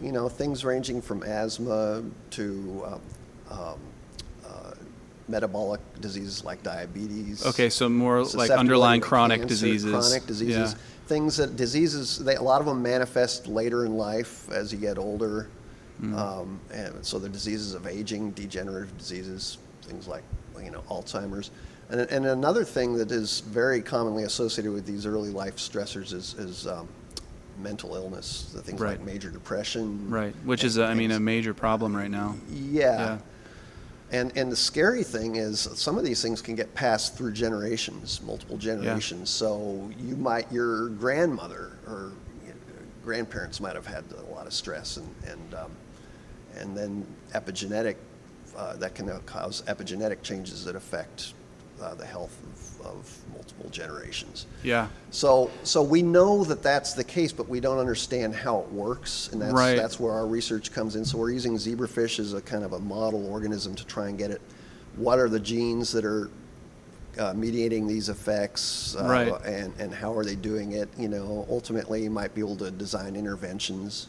you 0.00 0.10
know, 0.10 0.28
things 0.28 0.64
ranging 0.64 1.00
from 1.00 1.22
asthma 1.22 2.02
to 2.30 2.82
um, 2.84 2.92
um, 2.92 3.00
uh, 3.50 3.74
metabolic 5.32 5.80
diseases 6.00 6.44
like 6.44 6.62
diabetes. 6.62 7.44
Okay, 7.46 7.70
so 7.70 7.88
more 7.88 8.22
like 8.22 8.50
underlying 8.50 9.00
chronic 9.00 9.40
cancer, 9.40 9.48
diseases. 9.54 9.90
Chronic 9.90 10.26
diseases. 10.26 10.72
Yeah. 10.72 10.78
Things 11.06 11.36
that 11.38 11.56
diseases, 11.56 12.18
they, 12.18 12.36
a 12.36 12.42
lot 12.42 12.60
of 12.60 12.66
them 12.66 12.82
manifest 12.82 13.48
later 13.48 13.84
in 13.86 13.96
life 13.96 14.48
as 14.52 14.72
you 14.72 14.78
get 14.78 14.98
older. 14.98 15.48
Mm. 16.00 16.16
Um, 16.16 16.60
and 16.72 17.04
so 17.04 17.18
the 17.18 17.28
diseases 17.28 17.74
of 17.74 17.86
aging, 17.86 18.32
degenerative 18.32 18.96
diseases, 18.98 19.58
things 19.82 20.06
like 20.06 20.22
you 20.62 20.70
know 20.70 20.82
Alzheimer's. 20.90 21.50
And, 21.88 22.00
and 22.02 22.26
another 22.26 22.64
thing 22.64 22.94
that 22.98 23.10
is 23.10 23.40
very 23.40 23.82
commonly 23.82 24.24
associated 24.24 24.72
with 24.72 24.86
these 24.86 25.04
early 25.06 25.30
life 25.30 25.56
stressors 25.56 26.12
is, 26.14 26.34
is 26.34 26.66
um, 26.66 26.88
mental 27.58 27.94
illness, 27.94 28.50
the 28.54 28.62
things 28.62 28.80
Right. 28.80 28.98
like 28.98 29.06
major 29.06 29.30
depression. 29.30 30.08
Right, 30.10 30.34
which 30.44 30.64
is 30.64 30.78
uh, 30.78 30.84
I 30.86 30.94
mean 30.94 31.10
a 31.10 31.20
major 31.20 31.54
problem 31.54 31.96
right 31.96 32.10
now. 32.10 32.36
yeah. 32.50 33.18
And, 34.12 34.36
and 34.36 34.52
the 34.52 34.56
scary 34.56 35.02
thing 35.02 35.36
is 35.36 35.60
some 35.74 35.96
of 35.96 36.04
these 36.04 36.20
things 36.20 36.42
can 36.42 36.54
get 36.54 36.72
passed 36.74 37.16
through 37.16 37.32
generations, 37.32 38.20
multiple 38.22 38.58
generations. 38.58 39.30
So 39.30 39.90
you 39.98 40.16
might, 40.16 40.52
your 40.52 40.90
grandmother 40.90 41.72
or 41.86 42.12
grandparents 43.02 43.58
might 43.58 43.74
have 43.74 43.86
had 43.86 44.04
a 44.16 44.30
lot 44.32 44.46
of 44.46 44.52
stress 44.52 44.98
and, 44.98 45.14
and, 45.26 45.54
um, 45.54 45.70
and 46.56 46.76
then 46.76 47.06
epigenetic, 47.32 47.96
uh, 48.56 48.76
that 48.76 48.94
can 48.94 49.08
cause 49.20 49.62
epigenetic 49.62 50.22
changes 50.22 50.62
that 50.66 50.76
affect 50.76 51.32
uh, 51.80 51.94
the 51.94 52.04
health 52.04 52.36
of, 52.42 52.71
of 52.84 53.16
multiple 53.32 53.68
generations. 53.70 54.46
Yeah. 54.62 54.88
So, 55.10 55.50
so 55.62 55.82
we 55.82 56.02
know 56.02 56.44
that 56.44 56.62
that's 56.62 56.92
the 56.94 57.04
case, 57.04 57.32
but 57.32 57.48
we 57.48 57.60
don't 57.60 57.78
understand 57.78 58.34
how 58.34 58.60
it 58.60 58.72
works, 58.72 59.28
and 59.32 59.40
that's 59.40 59.52
Right. 59.52 59.76
that's 59.76 59.98
where 60.00 60.12
our 60.12 60.26
research 60.26 60.72
comes 60.72 60.96
in. 60.96 61.04
So 61.04 61.18
we're 61.18 61.30
using 61.30 61.54
zebrafish 61.56 62.18
as 62.18 62.32
a 62.34 62.40
kind 62.40 62.64
of 62.64 62.72
a 62.72 62.78
model 62.78 63.26
organism 63.30 63.74
to 63.76 63.84
try 63.86 64.08
and 64.08 64.18
get 64.18 64.30
it. 64.30 64.40
what 64.96 65.18
are 65.18 65.28
the 65.30 65.40
genes 65.40 65.90
that 65.92 66.04
are 66.04 66.28
uh, 67.18 67.32
mediating 67.34 67.86
these 67.86 68.10
effects, 68.10 68.94
uh, 68.96 69.04
Right. 69.04 69.32
and 69.46 69.72
and 69.78 69.92
how 69.94 70.12
are 70.14 70.22
they 70.24 70.34
doing 70.34 70.72
it? 70.72 70.88
You 70.98 71.08
know, 71.08 71.46
ultimately, 71.50 72.02
you 72.02 72.10
might 72.10 72.34
be 72.34 72.40
able 72.42 72.56
to 72.56 72.70
design 72.70 73.16
interventions. 73.16 74.08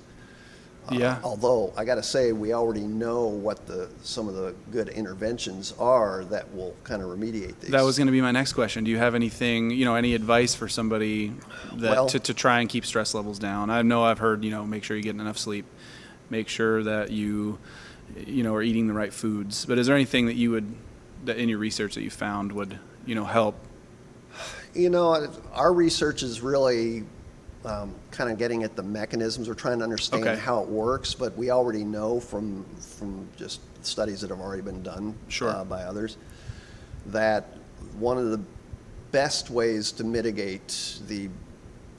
Uh, 0.92 0.96
Yeah. 0.96 1.20
although 1.24 1.72
I 1.78 1.86
got 1.86 1.96
to 1.96 2.04
say, 2.04 2.34
we 2.34 2.54
already 2.54 2.82
know 2.82 3.26
what 3.26 3.66
the 3.68 3.90
some 4.04 4.28
of 4.28 4.36
the 4.36 4.54
good 4.72 4.90
interventions 4.90 5.74
are 5.80 6.26
that 6.26 6.54
will 6.54 6.76
kind 6.84 7.02
of 7.02 7.10
remediate 7.10 7.60
these. 7.62 7.72
That 7.72 7.84
was 7.84 7.98
going 7.98 8.08
to 8.08 8.12
be 8.12 8.22
my 8.22 8.32
next 8.32 8.54
question. 8.54 8.84
Do 8.84 8.92
you 8.92 8.98
have 8.98 9.16
anything, 9.16 9.72
you 9.72 9.86
know, 9.86 9.96
any 9.96 10.14
advice 10.14 10.54
for 10.56 10.68
somebody 10.68 11.34
that 11.76 11.92
Well- 11.92 12.08
to, 12.08 12.20
to 12.20 12.34
try 12.34 12.60
and 12.60 12.70
keep 12.70 12.86
stress 12.86 13.14
levels 13.14 13.40
down? 13.40 13.70
I 13.70 13.82
know 13.82 14.04
I've 14.04 14.20
heard, 14.20 14.44
you 14.44 14.52
know, 14.52 14.66
make 14.66 14.84
sure 14.84 14.98
you're 14.98 15.04
getting 15.04 15.22
enough 15.22 15.38
sleep, 15.38 15.66
make 16.30 16.50
sure 16.50 16.84
that 16.84 17.12
you, 17.12 17.60
you 18.28 18.44
know, 18.44 18.54
are 18.54 18.62
eating 18.64 18.88
the 18.88 18.94
right 18.94 19.14
foods. 19.14 19.66
But 19.66 19.78
is 19.80 19.88
there 19.88 19.96
anything 19.96 20.26
that 20.26 20.36
you 20.36 20.52
would, 20.52 20.76
that 21.26 21.38
in 21.38 21.48
your 21.48 21.60
research 21.60 21.96
that 21.96 22.02
you 22.04 22.10
found 22.10 22.52
would, 22.52 22.78
you 23.06 23.16
know, 23.16 23.26
help? 23.26 23.56
You 24.74 24.90
know, 24.90 25.30
our 25.54 25.72
research 25.72 26.24
is 26.24 26.42
really 26.42 27.04
um, 27.66 27.94
kind 28.12 28.30
of 28.32 28.38
getting 28.38 28.64
at 28.64 28.76
the 28.76 28.84
mechanisms. 28.84 29.48
We're 29.48 29.54
trying 29.56 29.78
to 29.80 29.84
understand 29.84 30.26
Okay. 30.28 30.40
how 30.40 30.62
it 30.62 30.68
works, 30.68 31.14
but 31.14 31.36
we 31.38 31.50
already 31.52 31.84
know 31.84 32.20
from 32.20 32.66
from 32.98 33.28
just 33.38 33.62
studies 33.86 34.22
that 34.22 34.30
have 34.30 34.40
already 34.40 34.62
been 34.62 34.82
done 34.84 35.14
Sure. 35.28 35.50
uh, 35.50 35.64
by 35.64 35.84
others 35.84 36.18
that 37.08 37.46
one 38.00 38.18
of 38.18 38.32
the 38.32 38.40
best 39.12 39.50
ways 39.50 39.92
to 39.94 40.04
mitigate 40.04 41.00
the 41.08 41.30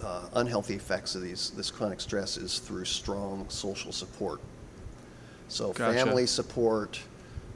uh, 0.02 0.23
unhealthy 0.35 0.75
effects 0.75 1.14
of 1.14 1.23
these 1.23 1.50
this 1.56 1.71
chronic 1.71 2.00
stress 2.00 2.37
is 2.37 2.59
through 2.59 2.85
strong 2.85 3.47
social 3.49 3.92
support. 3.92 4.40
So 5.49 5.73
Gotcha. 5.73 5.94
family 6.04 6.26
support, 6.26 7.00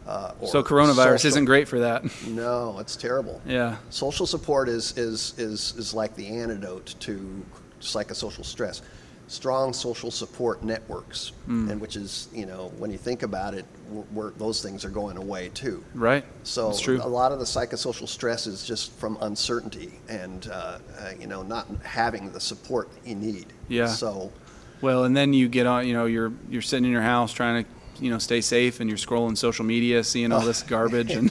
Uh, 0.06 0.32
or 0.40 0.48
So 0.48 0.62
coronavirus 0.62 1.20
social- 1.20 1.28
isn't 1.28 1.44
great 1.44 1.68
for 1.68 1.80
that. 1.80 2.02
No, 2.26 2.78
it's 2.78 2.96
terrible. 2.96 3.42
yeah. 3.44 3.76
Social 3.90 4.26
support 4.26 4.68
is, 4.70 4.96
is, 4.96 5.34
is, 5.36 5.74
is 5.76 5.92
like 5.92 6.16
the 6.16 6.28
antidote 6.28 6.94
to 7.00 7.42
psychosocial 7.80 8.44
stress. 8.44 8.82
Strong 9.30 9.74
social 9.74 10.10
support 10.10 10.62
networks, 10.64 11.32
Hmm. 11.44 11.70
and 11.70 11.78
which 11.82 11.96
is, 11.96 12.28
you 12.32 12.46
know, 12.46 12.72
when 12.78 12.90
you 12.90 12.96
think 12.96 13.22
about 13.22 13.52
it, 13.52 13.66
we're, 13.90 14.04
we're, 14.12 14.30
those 14.32 14.62
things 14.62 14.86
are 14.86 14.90
going 14.90 15.18
away 15.18 15.50
too. 15.52 15.84
Right. 15.94 16.24
So 16.44 16.70
a 16.70 17.06
lot 17.06 17.30
of 17.32 17.38
the 17.38 17.44
psychosocial 17.44 18.08
stress 18.08 18.46
is 18.46 18.64
just 18.66 18.90
from 18.92 19.18
uncertainty 19.20 20.00
and, 20.08 20.48
uh, 20.50 20.78
uh, 20.98 21.10
you 21.20 21.26
know, 21.26 21.42
not 21.42 21.66
having 21.84 22.32
the 22.32 22.40
support 22.40 22.88
you 23.04 23.16
need. 23.16 23.52
Yeah. 23.68 23.88
So, 23.88 24.32
Well, 24.80 25.04
and 25.04 25.14
then 25.14 25.34
you 25.34 25.46
get 25.48 25.66
on, 25.66 25.86
you 25.86 25.92
know, 25.92 26.06
you're 26.06 26.32
you're 26.48 26.62
sitting 26.62 26.86
in 26.86 26.90
your 26.92 27.02
house 27.02 27.30
trying 27.30 27.64
to, 27.64 27.70
you 28.02 28.10
know, 28.10 28.18
stay 28.18 28.40
safe, 28.40 28.80
and 28.80 28.88
you're 28.88 28.96
scrolling 28.96 29.36
social 29.36 29.64
media, 29.66 30.04
seeing 30.04 30.32
all 30.32 30.40
this 30.40 30.62
garbage, 30.74 31.10
and 31.10 31.30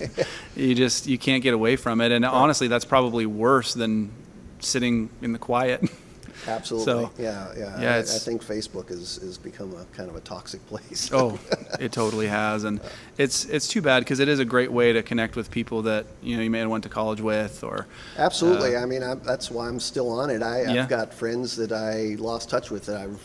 you 0.56 0.76
just 0.76 1.08
you 1.08 1.18
can't 1.18 1.42
get 1.42 1.56
away 1.56 1.78
from 1.78 2.02
it. 2.02 2.12
And 2.12 2.24
honestly, 2.26 2.68
that's 2.68 2.86
probably 2.86 3.26
worse 3.26 3.74
than 3.74 4.12
sitting 4.60 5.10
in 5.24 5.34
the 5.34 5.40
quiet. 5.40 5.82
absolutely. 6.48 7.06
So, 7.06 7.12
yeah, 7.18 7.54
yeah. 7.58 7.82
yeah, 7.82 7.96
I, 7.96 8.00
I 8.00 8.04
think 8.04 8.44
Facebook 8.44 8.90
has, 8.90 9.18
has 9.18 9.38
become 9.38 9.74
a 9.74 9.86
kind 9.96 10.10
of 10.10 10.16
a 10.16 10.22
toxic 10.22 10.66
place. 10.68 11.10
oh, 11.14 11.40
it 11.80 11.92
totally 11.92 12.28
has, 12.28 12.64
and 12.64 12.80
it's 13.18 13.46
it's 13.46 13.68
too 13.68 13.82
bad 13.82 14.00
because 14.00 14.20
it 14.20 14.28
is 14.28 14.40
a 14.40 14.46
great 14.46 14.72
way 14.72 14.94
to 14.94 15.04
connect 15.04 15.36
with 15.36 15.52
people 15.52 15.82
that 15.84 16.06
you 16.22 16.38
know 16.38 16.44
you 16.44 16.50
may 16.50 16.60
have 16.60 16.70
went 16.70 16.84
to 16.84 16.90
college 16.90 17.22
with, 17.22 17.64
or 17.64 17.88
Absolutely. 18.18 18.76
Uh, 18.76 18.82
I 18.82 18.86
mean, 18.86 19.04
I, 19.04 19.16
that's 19.16 19.52
why 19.52 19.68
I'm 19.68 19.80
still 19.80 20.10
on 20.10 20.30
it. 20.30 20.42
I, 20.42 20.62
Yeah. 20.64 20.84
I've 20.84 20.90
got 20.90 21.14
friends 21.14 21.56
that 21.58 21.72
I 21.72 22.16
lost 22.22 22.50
touch 22.50 22.72
with 22.72 22.86
that 22.86 22.98
I've 22.98 23.22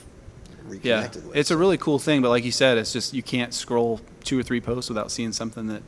yeah, 0.83 0.97
reconnected 0.97 1.27
with. 1.27 1.37
it's 1.37 1.51
a 1.51 1.57
really 1.57 1.79
cool 1.79 1.99
thing. 1.99 2.23
But 2.23 2.31
like 2.31 2.45
you 2.45 2.53
said, 2.53 2.79
it's 2.79 2.93
just 2.93 3.15
you 3.15 3.23
can't 3.23 3.55
scroll 3.55 4.01
two 4.25 4.39
or 4.39 4.43
three 4.43 4.61
posts 4.61 4.89
without 4.89 5.11
seeing 5.11 5.33
something 5.33 5.67
that 5.69 5.83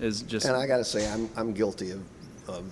is 0.00 0.22
just 0.22 0.46
and 0.46 0.56
I 0.56 0.66
got 0.66 0.78
to 0.78 0.84
say, 0.84 1.10
I'm, 1.10 1.30
I'm 1.36 1.52
guilty 1.52 1.92
of, 1.92 2.02
of 2.48 2.64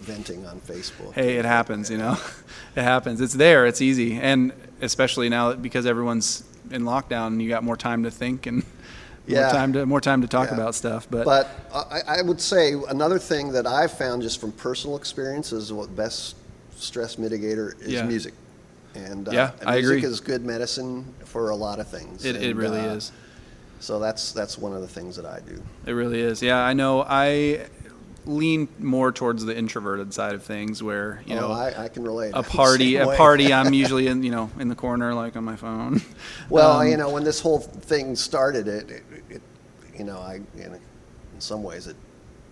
venting 0.00 0.46
on 0.46 0.60
Facebook. 0.60 1.12
hey, 1.14 1.36
it 1.36 1.44
happens, 1.44 1.90
you 1.90 1.98
know. 1.98 2.16
it 2.76 2.82
happens. 2.82 3.20
It's 3.20 3.34
there. 3.34 3.66
It's 3.66 3.80
easy, 3.80 4.18
and 4.18 4.52
especially 4.80 5.28
now 5.28 5.52
because 5.54 5.86
everyone's 5.86 6.44
in 6.70 6.82
lockdown, 6.82 7.40
you 7.40 7.48
got 7.48 7.64
more 7.64 7.76
time 7.76 8.02
to 8.04 8.10
think 8.10 8.46
and 8.46 8.62
Yeah. 9.26 9.42
more 9.42 9.50
time 9.50 9.72
to 9.74 9.86
more 9.86 10.00
time 10.00 10.20
to 10.22 10.28
talk 10.28 10.48
Yeah. 10.48 10.54
about 10.54 10.74
stuff. 10.74 11.06
But, 11.10 11.24
But 11.24 11.48
I, 11.74 12.18
I 12.18 12.22
would 12.22 12.40
say 12.40 12.74
another 12.88 13.18
thing 13.18 13.52
that 13.52 13.66
I've 13.66 13.92
found 13.92 14.22
just 14.22 14.40
from 14.40 14.52
personal 14.52 14.96
experience 14.96 15.52
is 15.52 15.72
what 15.72 15.94
best 15.94 16.36
stress 16.76 17.16
mitigator 17.16 17.78
is 17.80 17.92
Yeah. 17.92 18.04
music. 18.04 18.34
And 18.94 19.28
uh, 19.28 19.32
Yeah, 19.32 19.50
and 19.60 19.68
I 19.68 19.76
music 19.76 19.98
agree. 19.98 20.08
is 20.10 20.20
good 20.20 20.44
medicine 20.46 21.04
for 21.24 21.50
a 21.50 21.56
lot 21.56 21.78
of 21.78 21.88
things. 21.88 22.24
it, 22.24 22.36
it 22.36 22.56
really 22.56 22.80
uh, 22.80 22.94
is. 22.96 23.12
So 23.80 23.98
that's 23.98 24.32
that's 24.32 24.58
one 24.58 24.72
of 24.74 24.80
the 24.80 24.88
things 24.88 25.14
that 25.16 25.26
I 25.26 25.40
do. 25.40 25.62
It 25.86 25.92
really 25.92 26.20
is. 26.20 26.42
Yeah, 26.42 26.58
I 26.58 26.72
know. 26.72 27.04
I 27.08 27.66
lean 28.28 28.68
more 28.78 29.10
towards 29.10 29.44
the 29.44 29.56
introverted 29.56 30.12
side 30.12 30.34
of 30.34 30.42
things, 30.42 30.82
where 30.82 31.22
you 31.26 31.34
oh, 31.36 31.40
know. 31.40 31.50
I, 31.50 31.84
I 31.84 31.88
can 31.88 32.04
relate. 32.04 32.32
a 32.34 32.42
party, 32.44 32.96
a 32.96 33.06
party. 33.16 33.52
I'm 33.52 33.72
usually 33.72 34.06
in, 34.06 34.22
you 34.22 34.30
know, 34.30 34.50
in 34.60 34.68
the 34.68 34.74
corner, 34.74 35.14
like 35.14 35.34
on 35.36 35.44
my 35.44 35.56
phone. 35.56 36.02
Well, 36.50 36.80
Um, 36.80 36.88
you 36.88 36.96
know, 36.96 37.10
when 37.10 37.24
this 37.24 37.40
whole 37.40 37.58
thing 37.58 38.16
started, 38.16 38.68
it, 38.68 38.90
it, 38.90 39.02
it 39.28 39.42
you 39.96 40.04
know, 40.04 40.18
I, 40.18 40.40
in, 40.56 40.74
in 40.74 40.80
some 41.38 41.62
ways, 41.62 41.86
it 41.86 41.96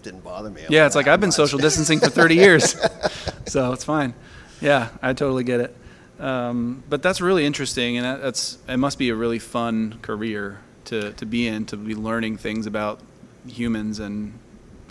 didn't 0.02 0.22
bother 0.22 0.50
me. 0.50 0.64
Yeah, 0.68 0.86
it's 0.86 0.94
like 0.96 1.06
I've 1.06 1.20
been 1.20 1.28
much. 1.28 1.36
social 1.36 1.58
distancing 1.58 1.98
for 1.98 2.10
30 2.10 2.34
years, 2.34 2.76
so 3.46 3.72
it's 3.72 3.84
fine. 3.84 4.14
Yeah, 4.60 4.88
I 5.02 5.12
totally 5.12 5.44
get 5.44 5.60
it. 5.60 5.76
Um, 6.18 6.82
but 6.88 7.02
that's 7.02 7.20
really 7.20 7.44
interesting, 7.46 7.96
and 7.96 8.04
that, 8.04 8.22
that's 8.22 8.58
it 8.68 8.78
must 8.78 8.98
be 8.98 9.10
a 9.10 9.14
really 9.14 9.38
fun 9.38 9.98
career 10.02 10.60
to, 10.86 11.12
to 11.12 11.26
be 11.26 11.46
in, 11.46 11.66
to 11.66 11.76
be 11.76 11.94
learning 11.94 12.38
things 12.38 12.66
about 12.66 13.00
humans 13.46 13.98
and 13.98 14.38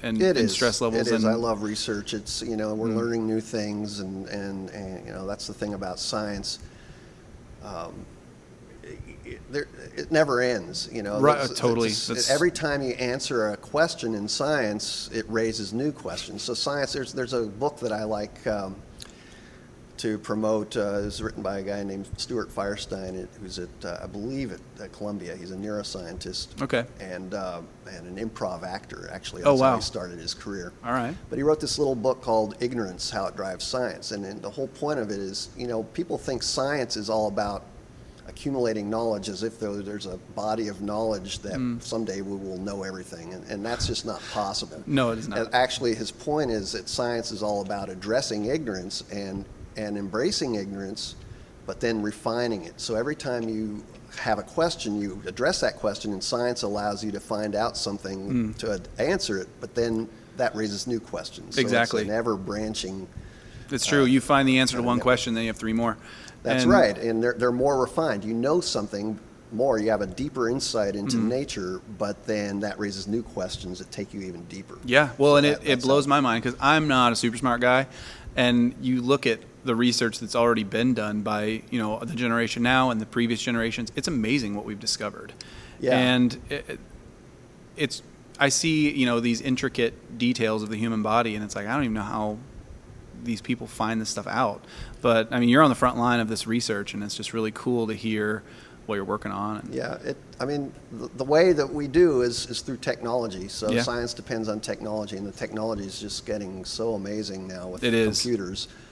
and, 0.06 0.22
It 0.22 0.38
and 0.38 0.46
is. 0.46 0.54
stress 0.54 0.82
levels. 0.82 1.08
It 1.08 1.14
is. 1.14 1.24
and 1.24 1.32
I 1.32 1.36
love 1.36 1.64
research. 1.64 2.14
It's 2.14 2.42
you 2.44 2.56
know 2.56 2.74
we're 2.76 2.90
Mm. 2.90 2.96
learning 2.98 3.28
new 3.28 3.42
things, 3.42 4.00
and, 4.00 4.28
and 4.30 4.70
and 4.70 5.06
you 5.06 5.12
know 5.12 5.26
that's 5.26 5.48
the 5.48 5.54
thing 5.54 5.74
about 5.74 6.00
science. 6.00 6.60
Um, 7.64 8.06
it, 8.84 9.00
it, 9.26 9.52
there, 9.52 9.68
it 9.98 10.12
never 10.12 10.42
ends. 10.42 10.88
You 10.94 11.02
know. 11.02 11.20
Right, 11.20 11.44
It's- 11.44 11.58
totally. 11.60 11.88
it's- 11.88 12.08
That's- 12.08 12.30
every 12.30 12.52
time 12.52 12.84
you 12.84 12.92
answer 12.94 13.50
a 13.50 13.58
question 13.58 14.14
in 14.14 14.28
science, 14.28 15.10
it 15.12 15.26
raises 15.28 15.74
new 15.74 15.92
questions. 15.92 16.44
So 16.44 16.54
science. 16.54 16.94
There's 16.94 17.12
there's 17.12 17.34
a 17.34 17.42
book 17.48 17.80
that 17.80 17.92
I 17.92 18.04
like. 18.04 18.46
Um, 18.46 18.76
to 19.98 20.18
promote 20.20 20.76
uh, 20.76 20.96
is 21.00 21.22
written 21.22 21.42
by 21.42 21.60
a 21.60 21.64
guy 21.64 21.84
named 21.84 22.08
Stuart 22.18 22.50
Firestein, 22.50 23.28
who's 23.40 23.60
at 23.60 23.70
uh, 23.84 24.00
I 24.04 24.08
believe 24.08 24.52
at, 24.52 24.60
at 24.82 24.92
Columbia. 24.92 25.36
He's 25.36 25.52
a 25.52 25.56
neuroscientist 25.56 26.62
Okay. 26.62 26.86
and 27.00 27.34
uh, 27.34 27.62
and 27.90 28.18
an 28.18 28.30
improv 28.30 28.64
actor. 28.64 29.10
Actually, 29.12 29.44
Oh, 29.44 29.52
that's 29.52 29.62
how 29.62 29.76
he 29.78 29.82
started 29.82 30.20
his 30.20 30.34
career. 30.34 30.74
All 30.84 30.94
right. 30.94 31.16
But 31.30 31.38
he 31.38 31.44
wrote 31.44 31.60
this 31.62 31.78
little 31.78 31.96
book 31.96 32.22
called 32.22 32.56
Ignorance 32.60 33.10
How 33.10 33.28
It 33.28 33.36
Drives 33.36 33.64
Science. 33.66 34.12
And, 34.12 34.26
and 34.26 34.42
the 34.42 34.50
whole 34.50 34.68
point 34.68 35.00
of 35.00 35.10
it 35.12 35.20
is, 35.20 35.50
you 35.58 35.68
know, 35.68 35.84
people 35.84 36.18
think 36.18 36.44
science 36.44 36.98
is 36.98 37.10
all 37.10 37.28
about 37.28 37.64
accumulating 38.28 38.90
knowledge 38.90 39.30
as 39.30 39.44
if 39.44 39.60
there's 39.60 40.08
a 40.08 40.18
body 40.36 40.68
of 40.68 40.82
knowledge 40.82 41.40
that 41.40 41.54
Mm. 41.54 41.82
someday 41.82 42.22
we 42.22 42.36
will 42.36 42.58
know 42.58 42.82
everything. 42.84 43.34
And, 43.36 43.44
and 43.46 43.64
that's 43.66 43.86
just 43.86 44.04
not 44.06 44.20
possible. 44.34 44.82
No, 44.88 45.12
it 45.12 45.20
is 45.20 45.28
not. 45.28 45.38
And 45.38 45.54
actually, 45.54 45.94
his 45.94 46.10
point 46.12 46.50
is 46.50 46.72
that 46.72 46.90
science 46.90 47.32
is 47.32 47.44
all 47.44 47.62
about 47.62 47.88
addressing 47.90 48.46
ignorance 48.48 49.04
and, 49.12 49.46
and 49.78 49.98
embracing 49.98 50.56
ignorance, 50.56 51.16
but 51.66 51.80
then 51.80 52.02
refining 52.02 52.64
it. 52.64 52.80
So 52.80 52.96
every 52.96 53.16
time 53.16 53.48
you 53.50 53.84
have 54.18 54.40
a 54.40 54.44
question, 54.44 55.00
you 55.02 55.22
address 55.28 55.60
that 55.62 55.76
question, 55.78 56.14
and 56.14 56.24
science 56.24 56.62
allows 56.64 57.04
you 57.04 57.12
to 57.12 57.20
find 57.20 57.56
out 57.56 57.76
something 57.78 58.54
Mm. 58.54 58.58
to 58.60 58.82
answer 58.98 59.38
it, 59.40 59.48
but 59.60 59.76
then 59.76 60.08
that 60.38 60.56
raises 60.56 60.88
new 60.88 61.00
questions. 61.00 61.56
So 61.56 61.62
Exactly. 61.62 62.02
It's 62.04 62.10
an 62.10 62.16
ever 62.16 62.36
branching. 62.38 63.08
It's 63.72 63.86
true. 63.86 64.06
you 64.06 64.22
find 64.22 64.48
the 64.48 64.60
answer 64.60 64.78
to 64.78 64.84
uh, 64.84 64.86
one 64.86 65.00
question, 65.00 65.34
then 65.34 65.44
you 65.44 65.50
have 65.50 65.58
three 65.58 65.74
more. 65.74 65.98
That's 66.44 66.64
And- 66.64 66.72
right. 66.72 66.98
And 66.98 67.22
they're, 67.24 67.34
they're 67.34 67.52
more 67.52 67.80
refined. 67.82 68.24
You 68.24 68.34
know 68.34 68.62
something 68.62 69.20
more, 69.52 69.80
you 69.80 69.90
have 69.90 70.02
a 70.02 70.08
deeper 70.08 70.50
insight 70.50 70.96
into 70.96 71.18
Mm-hmm. 71.18 71.30
nature, 71.30 71.82
but 71.98 72.26
then 72.28 72.60
that 72.62 72.78
raises 72.80 73.08
new 73.08 73.24
questions 73.24 73.80
that 73.80 73.92
take 73.92 74.14
you 74.14 74.22
even 74.22 74.44
deeper. 74.46 74.78
Yeah, 74.86 75.10
well, 75.18 75.34
So 75.34 75.38
and 75.38 75.46
that- 75.48 75.64
it, 75.64 75.70
it 75.80 75.82
blows 75.82 76.08
my 76.08 76.20
mind 76.20 76.44
because 76.44 76.58
I'm 76.62 76.88
not 76.88 77.12
a 77.12 77.16
super 77.16 77.38
smart 77.38 77.60
guy, 77.62 77.88
and 78.36 78.76
you 78.82 79.02
look 79.02 79.26
at 79.26 79.40
the 79.66 79.76
research 79.76 80.20
that's 80.20 80.36
already 80.36 80.64
been 80.64 80.94
done 80.94 81.22
by 81.22 81.62
you 81.72 81.80
know 81.80 82.00
the 82.00 82.16
generation 82.16 82.64
now 82.64 82.92
and 82.92 83.02
the 83.02 83.06
previous 83.06 83.42
generations. 83.42 83.92
It's 83.96 84.08
amazing 84.08 84.56
what 84.56 84.64
we've 84.66 84.80
discovered, 84.80 85.34
Yeah. 85.80 85.98
and 85.98 86.38
it, 86.50 86.66
it- 86.70 86.80
it's 87.78 88.02
I 88.40 88.50
see 88.50 88.90
you 88.92 89.06
know 89.06 89.20
these 89.20 89.42
intricate 89.42 90.18
details 90.18 90.64
of 90.64 90.70
the 90.70 90.78
human 90.78 91.02
body, 91.04 91.36
and 91.36 91.44
it's 91.44 91.56
like 91.56 91.68
I 91.68 91.74
don't 91.74 91.84
even 91.84 91.94
know 91.96 92.02
how 92.04 92.38
these 93.24 93.42
people 93.42 93.66
find 93.68 94.00
this 94.00 94.10
stuff 94.10 94.28
out. 94.28 94.64
But 95.02 95.28
I 95.34 95.40
mean, 95.40 95.50
you're 95.50 95.64
on 95.64 95.70
the 95.70 95.76
front 95.76 95.98
line 95.98 96.20
of 96.20 96.30
this 96.30 96.46
research, 96.48 96.94
and 96.94 97.04
it's 97.04 97.16
just 97.16 97.34
really 97.34 97.52
cool 97.52 97.88
to 97.88 97.94
hear 97.94 98.44
what 98.86 98.96
you're 98.96 99.04
working 99.04 99.32
on. 99.32 99.58
And, 99.58 99.74
Yeah, 99.74 99.96
it, 100.04 100.16
I 100.40 100.46
mean, 100.46 100.72
the, 100.92 101.08
the 101.18 101.24
way 101.24 101.54
that 101.54 101.74
we 101.74 101.88
do 101.88 102.22
is, 102.22 102.46
is 102.52 102.62
through 102.62 102.78
technology. 102.78 103.48
So 103.48 103.72
Yeah. 103.72 103.82
science 103.82 104.14
depends 104.14 104.48
on 104.48 104.60
technology, 104.60 105.18
and 105.18 105.26
the 105.26 105.32
technology 105.32 105.86
is 105.86 106.00
just 106.00 106.24
getting 106.28 106.64
so 106.66 106.94
amazing 106.94 107.48
now 107.48 107.68
with 107.70 107.84
It 107.84 107.96
is. 107.96 108.22
computers. 108.22 108.68
I, 108.70 108.85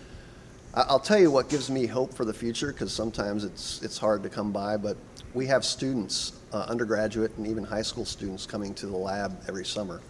I'll 0.75 0.99
tell 0.99 1.19
you 1.19 1.29
what 1.29 1.49
gives 1.49 1.69
me 1.69 1.85
hope 1.85 2.13
for 2.13 2.25
the 2.25 2.33
future, 2.33 2.71
because 2.73 2.91
sometimes 2.91 3.43
it's, 3.43 3.81
it's 3.83 3.97
hard 3.97 4.23
to 4.23 4.29
come 4.29 4.51
by, 4.51 4.75
but 4.77 4.97
we 5.35 5.45
have 5.47 5.63
students, 5.63 6.33
uh, 6.51 6.65
undergraduate 6.67 7.31
and 7.37 7.45
even 7.45 7.63
high 7.63 7.81
school 7.83 8.05
students, 8.05 8.45
coming 8.47 8.73
to 8.75 8.87
the 8.87 8.97
lab 8.97 9.39
every 9.47 9.65
summer. 9.65 10.01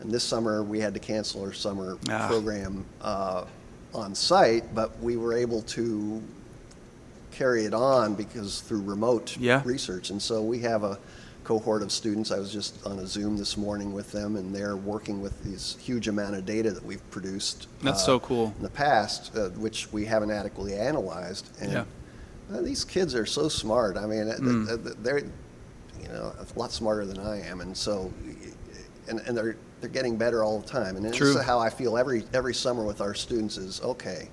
And 0.00 0.10
this 0.10 0.24
summer, 0.24 0.62
we 0.62 0.80
had 0.80 0.94
to 0.94 1.00
cancel 1.00 1.42
our 1.42 1.52
summer 1.52 1.98
Ah. 2.08 2.26
program 2.28 2.84
uh, 3.02 3.44
on 3.94 4.14
site, 4.14 4.74
but 4.74 4.98
we 5.02 5.16
were 5.18 5.34
able 5.34 5.60
to 5.62 6.22
carry 7.30 7.64
it 7.66 7.74
on 7.74 8.14
because 8.14 8.60
through 8.62 8.82
remote 8.82 9.36
Yeah. 9.38 9.60
research. 9.66 10.08
And 10.10 10.20
so 10.20 10.42
we 10.42 10.60
have 10.60 10.82
a 10.82 10.98
cohort 11.44 11.82
of 11.82 11.92
students. 11.92 12.30
I 12.30 12.38
was 12.38 12.52
just 12.52 12.84
on 12.86 12.98
a 12.98 13.06
Zoom 13.06 13.36
this 13.36 13.56
morning 13.56 13.92
with 13.92 14.10
them, 14.10 14.36
and 14.36 14.54
they're 14.54 14.76
working 14.76 15.20
with 15.20 15.42
these 15.44 15.76
huge 15.80 16.08
amount 16.08 16.34
of 16.34 16.44
data 16.46 16.70
that 16.72 16.84
we've 16.84 17.08
produced. 17.10 17.68
That's 17.82 18.02
uh, 18.02 18.06
so 18.06 18.20
cool. 18.20 18.52
In 18.56 18.62
the 18.62 18.70
past, 18.70 19.36
uh, 19.36 19.50
which 19.50 19.92
we 19.92 20.04
haven't 20.06 20.30
adequately 20.30 20.74
analyzed. 20.74 21.50
And 21.60 21.72
Yeah. 21.72 21.84
uh, 22.52 22.62
these 22.62 22.84
kids 22.84 23.14
are 23.14 23.26
so 23.26 23.48
smart. 23.48 23.96
I 23.96 24.06
mean, 24.06 24.28
uh, 24.28 24.36
Mm. 24.40 24.84
th- 24.84 24.96
they're 25.02 25.18
you 25.18 26.08
know 26.08 26.32
a 26.38 26.58
lot 26.58 26.72
smarter 26.72 27.04
than 27.06 27.18
I 27.18 27.40
am, 27.42 27.60
and 27.60 27.76
so 27.76 28.12
and, 29.08 29.20
and 29.20 29.36
they're 29.36 29.56
they're 29.80 29.90
getting 29.90 30.16
better 30.16 30.42
all 30.42 30.60
the 30.60 30.66
time. 30.66 30.96
And 30.96 31.04
this 31.04 31.20
is 31.20 31.40
how 31.42 31.58
I 31.58 31.68
feel 31.70 31.98
every 31.98 32.24
every 32.32 32.54
summer 32.54 32.84
with 32.84 33.00
our 33.00 33.14
students 33.14 33.58
is 33.58 33.80
okay. 33.82 34.28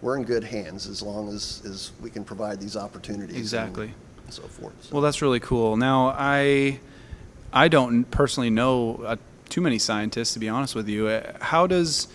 We're 0.00 0.16
in 0.16 0.24
good 0.24 0.42
hands 0.42 0.88
as 0.88 1.00
long 1.00 1.28
as, 1.28 1.62
as 1.64 1.92
we 2.00 2.10
can 2.10 2.24
provide 2.24 2.60
these 2.60 2.76
opportunities. 2.76 3.36
Exactly. 3.36 3.86
And 3.86 3.94
so 4.30 4.42
forth. 4.42 4.74
So- 4.82 4.92
Well, 4.92 5.02
that's 5.02 5.22
really 5.22 5.40
cool. 5.40 5.76
Now, 5.76 6.14
I 6.18 6.80
I 7.52 7.68
don't 7.68 8.04
personally 8.10 8.50
know 8.50 9.02
uh, 9.06 9.16
too 9.48 9.60
many 9.60 9.78
scientists, 9.78 10.32
to 10.34 10.38
be 10.38 10.48
honest 10.48 10.74
with 10.74 10.88
you. 10.88 11.08
Uh, 11.08 11.32
How 11.40 11.66
does 11.66 12.08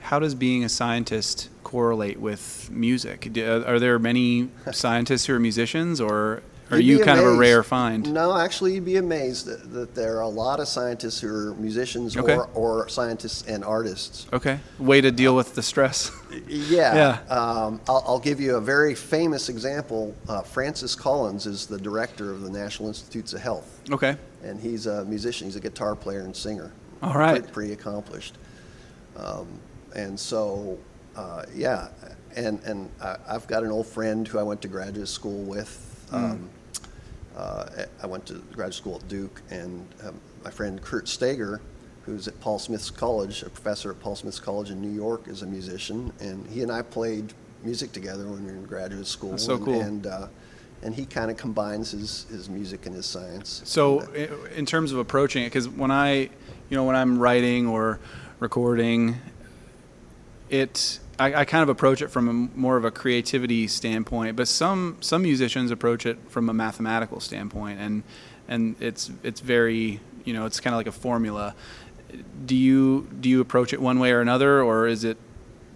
how 0.00 0.18
does 0.18 0.34
being 0.34 0.62
a 0.64 0.68
scientist 0.68 1.48
correlate 1.62 2.20
with 2.20 2.68
music? 2.70 3.30
Do, 3.32 3.42
uh, 3.46 3.64
are 3.66 3.78
there 3.78 3.98
many 3.98 4.50
scientists 4.72 5.24
who 5.26 5.34
are 5.34 5.40
musicians, 5.40 6.00
or 6.00 6.42
Or 6.74 6.78
are 6.78 6.80
you 6.80 6.98
kind 7.04 7.18
of 7.20 7.26
a 7.26 7.36
rare 7.36 7.62
find? 7.62 8.12
No, 8.12 8.36
actually, 8.36 8.74
you'd 8.74 8.84
be 8.84 8.96
amazed 8.96 9.46
that, 9.46 9.72
that 9.72 9.94
there 9.94 10.16
are 10.18 10.22
a 10.22 10.28
lot 10.28 10.58
of 10.60 10.66
scientists 10.68 11.20
who 11.20 11.28
are 11.28 11.54
musicians 11.54 12.16
Okay. 12.16 12.34
or, 12.36 12.48
or 12.54 12.88
scientists 12.88 13.42
and 13.46 13.64
artists. 13.64 14.26
Okay. 14.32 14.58
Way 14.78 15.00
to 15.00 15.10
deal 15.12 15.36
with 15.36 15.54
the 15.54 15.62
stress. 15.62 16.10
Yeah. 16.48 16.94
Yeah. 16.94 17.18
Um, 17.28 17.80
I'll, 17.88 18.02
I'll 18.06 18.18
give 18.18 18.40
you 18.40 18.56
a 18.56 18.60
very 18.60 18.94
famous 18.94 19.48
example. 19.48 20.14
Uh, 20.28 20.42
Francis 20.42 20.94
Collins 20.94 21.46
is 21.46 21.66
the 21.66 21.78
director 21.78 22.30
of 22.32 22.42
the 22.42 22.50
National 22.50 22.88
Institutes 22.88 23.32
of 23.32 23.40
Health, 23.40 23.80
Okay. 23.90 24.16
and 24.42 24.58
he's 24.60 24.86
a 24.86 25.04
musician. 25.04 25.46
He's 25.46 25.56
a 25.56 25.60
guitar 25.60 25.94
player 25.94 26.20
and 26.20 26.34
singer. 26.34 26.72
All 27.02 27.14
right. 27.14 27.38
Pretty, 27.40 27.52
pretty 27.52 27.72
accomplished. 27.72 28.34
Um, 29.16 29.46
and 29.94 30.18
so, 30.18 30.78
uh, 31.16 31.44
yeah, 31.54 31.88
and 32.36 32.60
and 32.64 32.90
I, 33.00 33.16
I've 33.28 33.46
got 33.46 33.62
an 33.62 33.70
old 33.70 33.86
friend 33.86 34.26
who 34.26 34.38
I 34.38 34.42
went 34.42 34.60
to 34.62 34.68
graduate 34.68 35.06
school 35.08 35.42
with. 35.44 36.06
Hmm. 36.10 36.16
Um, 36.16 36.50
uh, 37.36 37.66
I 38.02 38.06
went 38.06 38.26
to 38.26 38.34
graduate 38.52 38.74
school 38.74 38.96
at 38.96 39.08
Duke, 39.08 39.42
and 39.50 39.86
um, 40.04 40.20
my 40.44 40.50
friend 40.50 40.80
Kurt 40.80 41.08
Stager, 41.08 41.60
who's 42.02 42.28
at 42.28 42.38
Paul 42.40 42.58
Smith's 42.58 42.90
College, 42.90 43.42
a 43.42 43.50
professor 43.50 43.90
at 43.90 44.00
Paul 44.00 44.14
Smith's 44.14 44.40
College 44.40 44.70
in 44.70 44.80
New 44.80 44.90
York, 44.90 45.26
is 45.26 45.42
a 45.42 45.46
musician, 45.46 46.12
and 46.20 46.46
he 46.46 46.62
and 46.62 46.70
I 46.70 46.82
played 46.82 47.32
music 47.64 47.92
together 47.92 48.24
when 48.24 48.44
we 48.44 48.52
were 48.52 48.58
in 48.58 48.64
graduate 48.64 49.06
school. 49.06 49.30
That's 49.30 49.44
so 49.44 49.56
and, 49.56 49.64
cool. 49.64 49.80
And, 49.80 50.06
uh, 50.06 50.26
and 50.82 50.94
he 50.94 51.06
kind 51.06 51.30
of 51.30 51.36
combines 51.36 51.92
his, 51.92 52.24
his 52.24 52.48
music 52.48 52.86
and 52.86 52.94
his 52.94 53.06
science. 53.06 53.62
So, 53.64 54.00
in 54.54 54.66
terms 54.66 54.92
of 54.92 54.98
approaching 54.98 55.42
it, 55.42 55.46
because 55.46 55.68
when 55.68 55.90
I, 55.90 56.14
you 56.14 56.30
know, 56.70 56.84
when 56.84 56.94
I'm 56.94 57.18
writing 57.18 57.66
or 57.66 57.98
recording, 58.38 59.16
it 60.50 61.00
I, 61.18 61.34
I 61.34 61.44
kind 61.44 61.62
of 61.62 61.68
approach 61.68 62.02
it 62.02 62.08
from 62.08 62.28
a, 62.28 62.32
more 62.58 62.76
of 62.76 62.84
a 62.84 62.90
creativity 62.90 63.66
standpoint. 63.68 64.36
But 64.36 64.48
some 64.48 64.96
some 65.00 65.22
musicians 65.22 65.70
approach 65.70 66.06
it 66.06 66.18
from 66.28 66.48
a 66.48 66.54
mathematical 66.54 67.20
standpoint, 67.20 67.80
and 67.80 68.02
and 68.48 68.76
it's 68.80 69.10
it's 69.22 69.40
very 69.40 70.00
you 70.24 70.32
know 70.32 70.46
it's 70.46 70.60
kind 70.60 70.74
of 70.74 70.78
like 70.78 70.86
a 70.86 70.92
formula. 70.92 71.54
Do 72.46 72.54
you 72.54 73.08
do 73.20 73.28
you 73.28 73.40
approach 73.40 73.72
it 73.72 73.80
one 73.80 73.98
way 73.98 74.12
or 74.12 74.20
another, 74.20 74.62
or 74.62 74.86
is 74.86 75.04
it 75.04 75.16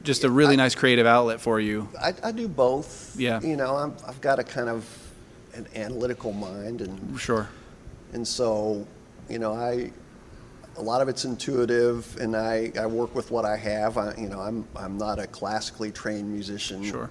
just 0.02 0.24
a 0.24 0.30
really 0.30 0.54
I- 0.54 0.56
nice 0.56 0.74
creative 0.74 1.06
outlet 1.06 1.40
for 1.40 1.60
you? 1.60 1.88
I, 2.00 2.14
I 2.22 2.32
do 2.32 2.48
both. 2.48 3.14
Yeah. 3.18 3.40
You 3.40 3.56
know, 3.56 3.76
I'm, 3.76 3.94
I've 4.06 4.20
got 4.20 4.38
a 4.38 4.44
kind 4.44 4.68
of 4.68 4.84
an 5.54 5.66
analytical 5.74 6.32
mind, 6.32 6.80
and 6.80 7.18
Sure. 7.20 7.48
and 8.12 8.26
so, 8.26 8.86
you 9.28 9.38
know, 9.38 9.52
I 9.54 9.90
a 10.78 10.82
lot 10.82 11.02
of 11.02 11.08
it's 11.08 11.24
intuitive, 11.24 12.16
and 12.20 12.36
I, 12.36 12.72
I 12.78 12.86
work 12.86 13.14
with 13.14 13.30
what 13.30 13.44
I 13.44 13.56
have. 13.56 13.98
I, 13.98 14.14
you 14.16 14.28
know, 14.28 14.40
I'm 14.40 14.66
I'm 14.76 14.96
not 14.96 15.18
a 15.18 15.26
classically 15.26 15.90
trained 15.90 16.30
musician. 16.32 16.82
Sure. 16.84 17.10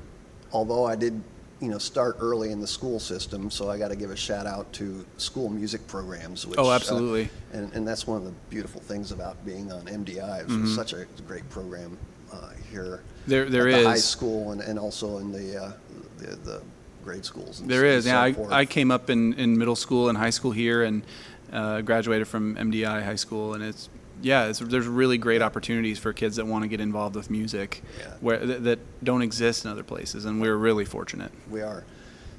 Although 0.54 0.86
I 0.86 0.96
did, 0.96 1.22
you 1.60 1.68
know, 1.70 1.78
start 1.78 2.18
early 2.22 2.52
in 2.52 2.62
the 2.62 2.68
school 2.68 3.00
system, 3.00 3.52
so 3.52 3.70
I 3.70 3.78
got 3.78 3.90
to 3.90 3.96
give 3.98 4.10
a 4.10 4.16
shout 4.16 4.48
out 4.48 4.72
to 4.74 5.06
school 5.18 5.50
music 5.50 5.86
programs. 5.88 6.48
Which, 6.48 6.58
Oh, 6.58 6.70
uh, 6.72 6.76
absolutely. 6.76 7.30
and, 7.52 7.72
and 7.74 7.86
that's 7.86 8.08
one 8.08 8.18
of 8.18 8.24
the 8.24 8.34
beautiful 8.50 8.80
things 8.80 9.12
about 9.12 9.44
being 9.46 9.72
on 9.72 9.82
MDI. 9.86 10.42
It's 10.44 10.52
Mm-hmm. 10.52 10.68
such 10.74 10.94
a 10.94 11.06
great 11.28 11.48
program 11.50 11.98
uh, 12.32 12.52
here. 12.72 13.02
There- 13.28 13.50
there 13.50 13.68
at 13.68 13.82
the 13.84 13.90
high 13.90 13.96
school 13.98 14.54
and, 14.54 14.62
and 14.62 14.80
also 14.80 15.18
in 15.18 15.32
the, 15.34 15.62
uh, 15.62 15.72
the 16.20 16.36
the 16.38 16.62
grade 17.04 17.26
schools. 17.26 17.60
And 17.60 17.70
There 17.70 17.86
is. 17.86 18.06
Yeah, 18.06 18.22
I. 18.22 18.36
I 18.50 18.66
came 18.66 18.90
up 18.92 19.10
in, 19.10 19.34
in 19.34 19.58
middle 19.58 19.76
school 19.76 20.08
and 20.10 20.18
high 20.18 20.30
school 20.30 20.52
here, 20.52 20.84
and 20.84 21.04
uh, 21.52 21.82
graduated 21.82 22.28
from 22.28 22.56
MDI 22.56 23.04
high 23.04 23.16
school, 23.16 23.54
and 23.54 23.64
it's 23.64 23.90
yeah, 24.22 24.48
it's, 24.48 24.58
there's 24.60 24.88
really 24.88 25.20
great 25.20 25.44
opportunities 25.44 26.00
for 26.00 26.12
kids 26.12 26.38
that 26.38 26.48
want 26.48 26.64
to 26.64 26.68
get 26.68 26.82
involved 26.82 27.16
with 27.16 27.30
music, 27.30 27.84
Yeah. 28.00 28.14
where 28.20 28.40
that, 28.40 28.64
that 28.64 28.80
don't 29.04 29.22
exist 29.22 29.64
in 29.64 29.70
other 29.72 29.84
places, 29.84 30.26
and 30.26 30.42
we're 30.42 30.56
really 30.56 30.86
fortunate. 30.86 31.32
We 31.52 31.62
are. 31.62 31.84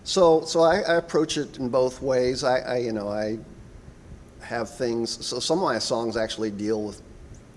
So, 0.02 0.44
so 0.44 0.62
I, 0.62 0.80
I 0.80 0.94
approach 0.96 1.36
it 1.36 1.58
in 1.58 1.68
both 1.68 2.02
ways. 2.02 2.42
I, 2.42 2.58
I, 2.60 2.76
you 2.78 2.92
know, 2.92 3.08
I 3.08 3.38
have 4.40 4.74
things. 4.74 5.24
So 5.24 5.38
some 5.38 5.58
of 5.58 5.64
my 5.64 5.78
songs 5.78 6.16
actually 6.16 6.50
deal 6.50 6.82
with 6.82 7.00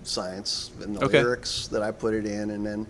science 0.04 0.70
and 0.82 0.94
the 0.96 1.04
Okay. 1.04 1.18
lyrics 1.18 1.66
that 1.68 1.82
I 1.82 1.90
put 1.90 2.14
it 2.14 2.24
in, 2.26 2.50
and 2.50 2.64
then, 2.64 2.86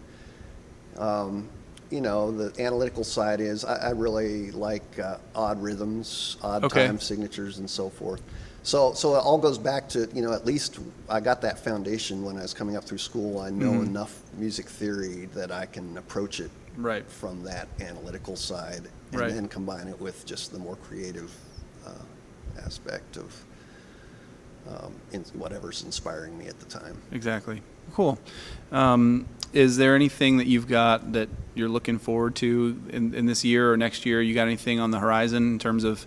um, 0.98 1.48
you 1.90 2.00
know, 2.00 2.30
the 2.30 2.60
analytical 2.62 3.04
side 3.04 3.40
is 3.40 3.64
I, 3.64 3.76
I 3.76 3.90
really 3.90 4.50
like 4.50 4.98
uh, 4.98 5.16
odd 5.34 5.62
rhythms, 5.62 6.36
odd 6.42 6.64
Okay. 6.64 6.84
time 6.86 6.98
signatures, 7.00 7.58
and 7.58 7.68
so 7.70 7.88
forth. 7.88 8.22
So, 8.64 8.92
so 8.92 9.16
it 9.16 9.18
all 9.18 9.38
goes 9.38 9.58
back 9.58 9.88
to 9.90 10.08
you 10.14 10.22
know 10.22 10.32
at 10.32 10.46
least 10.46 10.78
I 11.08 11.20
got 11.20 11.40
that 11.42 11.58
foundation 11.58 12.24
when 12.24 12.36
I 12.38 12.42
was 12.42 12.54
coming 12.54 12.76
up 12.76 12.84
through 12.84 12.98
school. 12.98 13.40
I 13.40 13.50
know 13.50 13.72
Mm-hmm. 13.72 13.82
enough 13.90 14.20
music 14.36 14.66
theory 14.68 15.26
that 15.34 15.50
I 15.50 15.66
can 15.66 15.96
approach 15.98 16.40
it 16.40 16.50
Right. 16.76 17.04
from 17.10 17.42
that 17.44 17.68
analytical 17.80 18.36
side 18.36 18.88
and 19.10 19.20
Right. 19.20 19.32
then 19.32 19.48
combine 19.48 19.88
it 19.88 20.00
with 20.00 20.24
just 20.24 20.52
the 20.52 20.58
more 20.58 20.76
creative 20.76 21.30
uh, 21.86 21.90
aspect 22.64 23.16
of 23.16 23.44
um, 24.68 24.94
in, 25.10 25.22
whatever's 25.34 25.82
inspiring 25.82 26.38
me 26.38 26.46
at 26.46 26.58
the 26.60 26.66
time. 26.66 26.96
Exactly. 27.10 27.60
Cool. 27.94 28.16
Um, 28.70 29.26
is 29.52 29.76
there 29.76 29.96
anything 29.96 30.36
that 30.38 30.46
you've 30.46 30.68
got 30.68 31.12
that 31.12 31.28
you're 31.56 31.68
looking 31.68 31.98
forward 31.98 32.36
to 32.36 32.80
in, 32.90 33.12
in 33.12 33.26
this 33.26 33.44
year 33.44 33.72
or 33.72 33.76
next 33.76 34.06
year? 34.06 34.22
You 34.22 34.34
got 34.34 34.46
anything 34.46 34.78
on 34.78 34.92
the 34.92 35.00
horizon 35.00 35.42
in 35.54 35.58
terms 35.58 35.82
of 35.84 36.06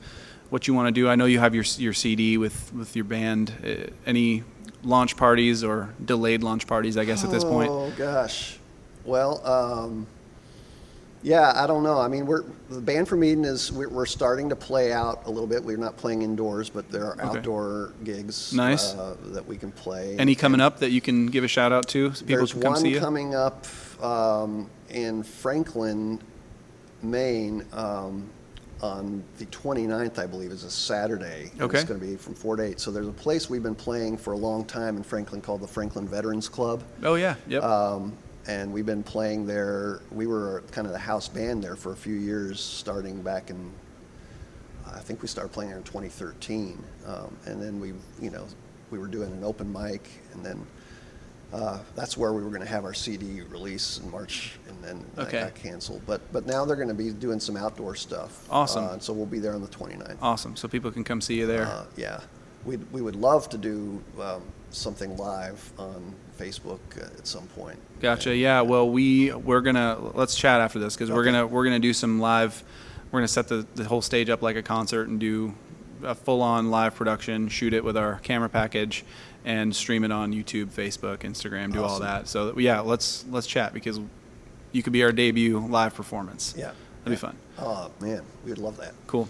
what 0.56 0.70
you 0.70 0.74
want 0.74 0.88
to 0.88 0.92
do? 0.94 1.10
I 1.10 1.16
know 1.16 1.26
you 1.26 1.40
have 1.40 1.54
your 1.54 1.66
your 1.78 1.92
CD 1.92 2.38
with 2.38 2.74
with 2.74 2.96
your 2.96 3.04
band. 3.04 3.52
Uh, 3.62 3.92
any 4.06 4.46
launch 4.84 5.18
parties 5.18 5.66
or 5.66 5.94
delayed 6.06 6.44
launch 6.44 6.66
parties? 6.66 6.96
I 6.96 7.04
guess 7.04 7.26
at 7.26 7.30
this 7.30 7.44
point. 7.44 7.70
Oh 7.70 7.92
gosh, 7.98 8.58
well, 9.04 9.46
um, 9.46 10.08
yeah, 11.24 11.52
I 11.54 11.68
don't 11.68 11.84
know. 11.84 12.00
I 12.00 12.08
mean, 12.08 12.26
we're 12.26 12.46
the 12.70 12.80
Banned 12.80 13.10
from 13.10 13.22
Eden 13.26 13.44
is 13.44 13.70
we're, 13.70 13.90
we're 13.90 14.06
starting 14.06 14.48
to 14.48 14.56
play 14.56 14.94
out 14.94 15.26
a 15.26 15.30
little 15.30 15.46
bit. 15.46 15.62
We're 15.62 15.76
not 15.76 15.98
playing 15.98 16.22
indoors, 16.22 16.70
but 16.70 16.90
there 16.90 17.04
are 17.08 17.16
Okay. 17.16 17.38
outdoor 17.40 17.92
gigs 18.06 18.54
Nice. 18.54 18.94
uh, 18.94 19.18
that 19.34 19.46
we 19.46 19.58
can 19.58 19.74
play. 19.74 20.16
Any 20.18 20.36
coming 20.36 20.62
up 20.62 20.80
that 20.80 20.92
you 20.92 21.02
can 21.02 21.26
give 21.26 21.44
a 21.44 21.50
shout 21.50 21.74
out 21.74 21.90
to? 21.90 22.14
So 22.14 22.26
people 22.26 22.48
can 22.48 22.62
come 22.62 22.76
see 22.78 22.92
you. 22.92 23.00
coming 23.02 23.36
up 23.36 23.66
um, 24.02 24.70
in 24.90 25.22
Franklin, 25.24 26.22
Maine, 27.02 27.66
um, 27.74 28.30
on 28.82 29.24
the 29.38 29.46
29th, 29.48 30.20
I 30.20 30.26
believe, 30.26 30.52
is 30.52 30.64
a 30.64 30.70
Saturday. 30.70 31.50
And 31.54 31.62
Okay. 31.64 31.80
It's 31.80 31.88
going 31.88 32.00
to 32.00 32.06
be 32.06 32.16
from 32.16 32.36
4 32.36 32.58
to 32.58 32.64
8. 32.64 32.80
So 32.80 32.92
there's 32.92 33.08
a 33.08 33.12
place 33.12 33.50
we've 33.50 33.64
been 33.64 33.76
playing 33.76 34.18
for 34.18 34.34
a 34.34 34.38
long 34.38 34.66
time 34.66 34.98
in 34.98 35.04
Franklin 35.04 35.42
called 35.42 35.62
the 35.62 35.68
Franklin 35.68 36.08
Veterans 36.08 36.50
Club. 36.50 36.84
oh 37.04 37.16
yeah. 37.16 37.36
Yep. 37.48 37.64
Um, 37.64 38.14
and 38.48 38.72
we've 38.72 38.86
been 38.86 39.02
playing 39.04 39.48
there. 39.48 40.02
We 40.12 40.28
were 40.28 40.64
kind 40.72 40.86
of 40.86 40.94
the 40.94 41.00
house 41.00 41.28
band 41.28 41.64
there 41.64 41.76
for 41.76 41.94
a 41.94 41.96
few 41.96 42.14
years, 42.16 42.60
starting 42.62 43.22
back 43.24 43.50
in, 43.50 43.72
I 44.86 45.00
think 45.00 45.22
we 45.24 45.28
started 45.28 45.52
playing 45.52 45.70
there 45.72 45.80
in 45.80 45.84
2013. 45.84 46.78
Um, 47.08 47.36
and 47.48 47.62
then 47.62 47.80
we, 47.80 47.94
you 48.22 48.30
know, 48.30 48.46
we 48.92 49.00
were 49.00 49.08
doing 49.08 49.32
an 49.32 49.44
open 49.44 49.72
mic, 49.74 50.08
and 50.34 50.46
then 50.46 50.64
uh, 51.56 51.80
that's 51.96 52.18
where 52.18 52.34
we 52.34 52.44
were 52.44 52.50
going 52.50 52.62
to 52.62 52.68
have 52.68 52.84
our 52.84 52.94
CD 52.94 53.42
release 53.50 54.00
in 54.04 54.12
March, 54.12 54.60
and 54.68 54.78
then 54.84 55.06
Okay. 55.18 55.40
that 55.40 55.54
got 55.54 55.64
canceled. 55.64 56.02
But 56.06 56.20
but 56.34 56.46
now 56.46 56.66
they're 56.66 56.76
going 56.76 56.90
to 56.90 56.94
be 56.94 57.12
doing 57.12 57.40
some 57.40 57.56
outdoor 57.56 57.96
stuff. 57.96 58.46
Awesome. 58.50 58.84
Uh, 58.84 58.94
and 58.94 59.02
so 59.04 59.14
we'll 59.14 59.26
be 59.26 59.40
there 59.40 59.54
on 59.54 59.62
the 59.62 59.68
29th. 59.70 60.18
awesome. 60.22 60.56
So 60.58 60.68
people 60.68 60.92
can 60.92 61.04
come 61.06 61.22
see 61.22 61.36
you 61.40 61.48
there. 61.48 61.66
Uh, 61.66 61.86
yeah, 61.96 62.20
we 62.66 62.76
we 62.92 63.02
would 63.02 63.16
love 63.16 63.48
to 63.50 63.58
do 63.58 64.04
um, 64.22 64.42
something 64.72 65.16
live 65.16 65.72
on 65.80 66.14
Facebook 66.38 66.80
uh, 66.98 67.06
at 67.18 67.26
some 67.26 67.48
point. 67.48 67.80
Gotcha. 68.02 68.36
Yeah. 68.36 68.60
Well, 68.62 68.90
we 68.90 69.32
we're 69.32 69.62
gonna 69.62 69.98
let's 70.14 70.36
chat 70.36 70.60
after 70.60 70.80
this 70.80 70.96
because 70.96 71.10
we're 71.10 71.24
gonna 71.24 71.48
we're 71.48 71.64
gonna 71.64 71.80
do 71.80 71.94
some 71.94 72.20
live. 72.20 72.64
We're 73.12 73.20
gonna 73.20 73.28
set 73.30 73.48
the, 73.48 73.66
the 73.76 73.86
whole 73.86 74.02
stage 74.02 74.30
up 74.30 74.42
like 74.42 74.58
a 74.58 74.64
concert 74.64 75.08
and 75.08 75.20
do 75.22 75.54
a 76.04 76.14
full-on 76.14 76.70
live 76.70 76.96
production. 76.96 77.48
Shoot 77.48 77.74
it 77.74 77.84
with 77.84 77.96
our 77.96 78.16
camera 78.20 78.50
package 78.50 79.06
and 79.46 79.74
stream 79.74 80.04
it 80.04 80.12
on 80.12 80.34
YouTube, 80.34 80.66
Facebook, 80.66 81.20
Instagram. 81.20 81.72
Do 81.72 81.84
all 81.84 82.00
that. 82.00 82.28
So 82.28 82.58
yeah, 82.58 82.82
let's 82.82 83.24
let's 83.30 83.48
chat 83.48 83.74
because 83.74 84.00
you 84.72 84.84
could 84.84 84.92
be 84.92 85.04
our 85.04 85.14
debut 85.14 85.60
live 85.60 85.96
performance. 85.96 86.54
Yeah. 86.58 86.72
That'd 87.04 87.20
be 87.20 87.22
fun. 87.22 87.38
Oh 87.60 87.92
man, 88.02 88.24
we 88.44 88.50
would 88.50 88.58
love 88.58 88.78
that. 88.78 88.94
Cool. 89.08 89.30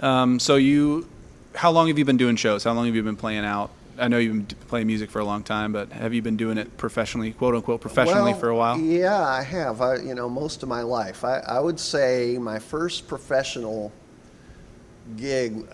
Um, 0.00 0.40
so 0.40 0.56
you, 0.56 1.06
how 1.54 1.70
long 1.70 1.88
have 1.88 1.98
you 1.98 2.04
been 2.06 2.16
doing 2.16 2.36
shows? 2.36 2.64
How 2.64 2.72
long 2.72 2.86
have 2.86 2.96
you 2.96 3.02
been 3.02 3.16
playing 3.16 3.44
out? 3.44 3.70
I 3.98 4.08
know 4.08 4.16
you've 4.16 4.48
been 4.48 4.56
playing 4.68 4.86
music 4.86 5.10
for 5.10 5.18
a 5.18 5.24
long 5.24 5.42
time, 5.42 5.72
but 5.72 5.92
have 5.92 6.14
you 6.14 6.22
been 6.22 6.38
doing 6.38 6.56
it 6.56 6.78
professionally, 6.78 7.32
quote 7.32 7.54
unquote, 7.54 7.82
professionally 7.82 8.32
Well, 8.32 8.40
for 8.40 8.48
a 8.48 8.56
while? 8.56 8.78
Yeah, 8.78 9.20
I 9.20 9.42
have. 9.42 9.82
I, 9.82 9.96
you 9.96 10.14
know, 10.14 10.30
most 10.30 10.62
of 10.62 10.70
my 10.70 10.80
life. 10.80 11.22
I, 11.22 11.40
I 11.40 11.60
would 11.60 11.78
say 11.78 12.38
my 12.40 12.58
first 12.58 13.06
professional 13.06 13.92
gig 15.18 15.66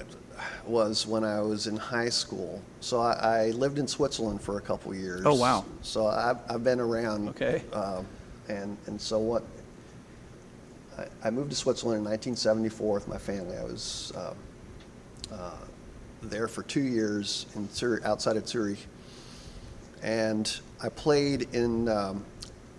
was 0.67 1.07
when 1.07 1.25
I 1.25 1.41
was 1.41 1.67
in 1.67 1.77
high 1.77 2.09
school. 2.09 2.63
So 2.81 3.01
I, 3.01 3.13
I 3.13 3.51
lived 3.51 3.79
in 3.79 3.87
Switzerland 3.87 4.41
for 4.41 4.59
a 4.59 4.61
couple 4.61 4.95
years. 4.95 5.23
Oh, 5.25 5.35
wow. 5.35 5.65
So 5.83 6.07
I've, 6.07 6.39
I've 6.49 6.65
been 6.65 6.81
around. 6.81 7.29
Okay. 7.31 7.63
Um, 7.73 8.07
and 8.49 8.77
and 8.87 9.01
so 9.01 9.19
what? 9.19 9.45
I, 10.99 11.07
I 11.25 11.31
moved 11.31 11.51
to 11.51 11.57
Switzerland 11.57 11.99
in 11.99 12.05
1974 12.05 12.95
with 12.95 13.09
my 13.09 13.19
family. 13.19 13.57
I 13.57 13.65
was 13.65 14.13
uh, 14.17 14.35
uh, 15.33 15.51
there 16.23 16.49
for 16.49 16.63
two 16.63 16.83
years 16.83 17.47
in 17.55 17.69
Zurich, 17.73 18.05
outside 18.05 18.37
of 18.37 18.49
Zurich, 18.49 18.87
and 20.03 20.61
I 20.83 20.89
played 20.89 21.49
in 21.55 21.89
um, 21.89 22.25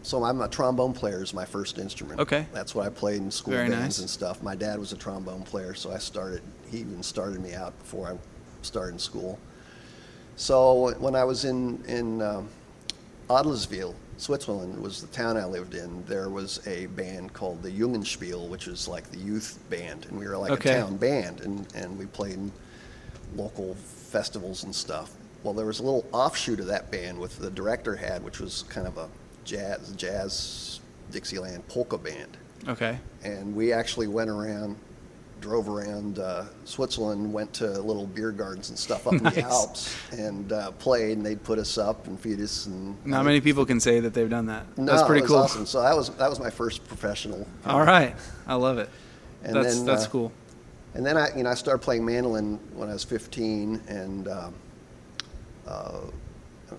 so 0.08 0.24
I'm 0.24 0.40
a 0.40 0.48
trombone 0.48 0.94
player 0.94 1.22
is 1.22 1.34
my 1.34 1.44
first 1.44 1.78
instrument. 1.78 2.22
Okay. 2.22 2.46
That's 2.54 2.74
what 2.74 2.86
I 2.86 2.90
played 2.90 3.18
in 3.18 3.30
school 3.30 3.54
Very 3.54 3.68
bands 3.70 3.84
nice. 3.84 4.00
and 4.00 4.10
stuff. 4.10 4.42
My 4.42 4.56
dad 4.56 4.80
was 4.80 4.94
a 4.94 4.98
trombone 4.98 5.44
player, 5.44 5.74
so 5.74 5.92
I 5.92 5.98
started. 5.98 6.42
He 6.72 6.78
even 6.78 7.04
started 7.04 7.42
me 7.42 7.54
out 7.54 7.78
before 7.80 8.08
I 8.08 8.18
started 8.62 8.94
in 8.94 9.00
school. 9.00 9.38
So 10.38 10.94
when 11.00 11.14
I 11.14 11.26
was 11.26 11.44
in 11.44 11.84
in 11.88 12.22
um, 12.22 12.48
Adliswil, 13.30 13.94
Switzerland, 14.16 14.82
was 14.82 15.02
the 15.02 15.08
town 15.08 15.36
I 15.36 15.44
lived 15.44 15.76
in. 15.76 16.06
There 16.06 16.30
was 16.30 16.66
a 16.68 16.86
band 16.86 17.34
called 17.34 17.62
the 17.62 17.70
Jungenspiel, 17.70 18.48
which 18.48 18.68
is 18.70 18.88
like 18.88 19.12
the 19.12 19.20
youth 19.20 19.60
band, 19.70 20.06
and 20.06 20.18
we 20.18 20.26
were 20.26 20.38
like 20.38 20.52
Okay. 20.52 20.78
a 20.78 20.82
town 20.84 20.96
band, 20.96 21.42
and 21.42 21.68
and 21.76 22.00
we 22.00 22.06
played 22.06 22.36
in 22.36 22.50
local 23.36 23.76
festivals 23.76 24.64
and 24.64 24.74
stuff. 24.74 25.12
Well, 25.44 25.54
there 25.54 25.66
was 25.66 25.80
a 25.80 25.84
little 25.84 26.06
offshoot 26.14 26.62
of 26.62 26.68
that 26.68 26.92
band 26.92 27.20
with 27.20 27.38
the 27.40 27.50
director 27.52 27.96
had, 27.98 28.24
which 28.24 28.40
was 28.40 28.64
kind 28.70 28.88
of 28.88 28.98
a 28.98 29.10
jazz 29.48 29.92
jazz 29.94 30.80
Dixieland 31.12 31.66
polka 31.68 31.98
band 31.98 32.38
Okay. 32.68 33.00
and 33.24 33.56
we 33.56 33.72
actually 33.72 34.08
went 34.08 34.30
around, 34.30 34.76
drove 35.40 35.70
around 35.70 36.20
uh, 36.20 36.44
Switzerland, 36.66 37.32
went 37.32 37.54
to 37.54 37.66
little 37.82 38.06
beer 38.08 38.32
gardens 38.32 38.70
and 38.70 38.78
stuff 38.78 39.08
up 39.08 39.14
in 39.14 39.24
the 39.24 39.42
Alps, 39.44 39.96
and 40.12 40.52
uh, 40.52 40.72
played. 40.72 41.16
And 41.18 41.26
they'd 41.26 41.42
put 41.42 41.60
us 41.60 41.78
up 41.78 42.08
and 42.08 42.20
feed 42.20 42.42
us. 42.42 42.66
And 42.66 42.98
Not 43.06 43.24
many 43.24 43.40
people 43.40 43.66
can 43.66 43.80
say 43.80 44.02
that 44.02 44.14
they've 44.14 44.30
done 44.30 44.48
that. 44.48 44.66
No, 44.78 44.86
That's 44.92 45.08
pretty 45.08 45.26
cool. 45.26 45.38
awesome. 45.38 45.66
So 45.66 45.82
that 45.82 45.96
was 45.96 46.10
that 46.18 46.30
was 46.30 46.40
my 46.42 46.50
first 46.50 46.86
professional. 46.88 47.48
All 47.66 47.84
right. 47.86 48.16
I 48.48 48.56
love 48.56 48.80
it. 48.80 48.90
And 49.44 49.56
that's 49.56 49.78
then, 49.78 49.86
that's 49.86 50.06
uh, 50.08 50.10
cool. 50.10 50.32
And 50.94 51.06
then 51.06 51.16
I, 51.16 51.30
you 51.38 51.44
know, 51.44 51.52
I 51.52 51.54
started 51.54 51.80
playing 51.80 52.04
mandolin 52.04 52.60
when 52.74 52.90
I 52.90 52.94
was 52.94 53.04
15, 53.06 53.82
and 53.88 54.28
um, 54.28 54.54
uh, 55.68 56.00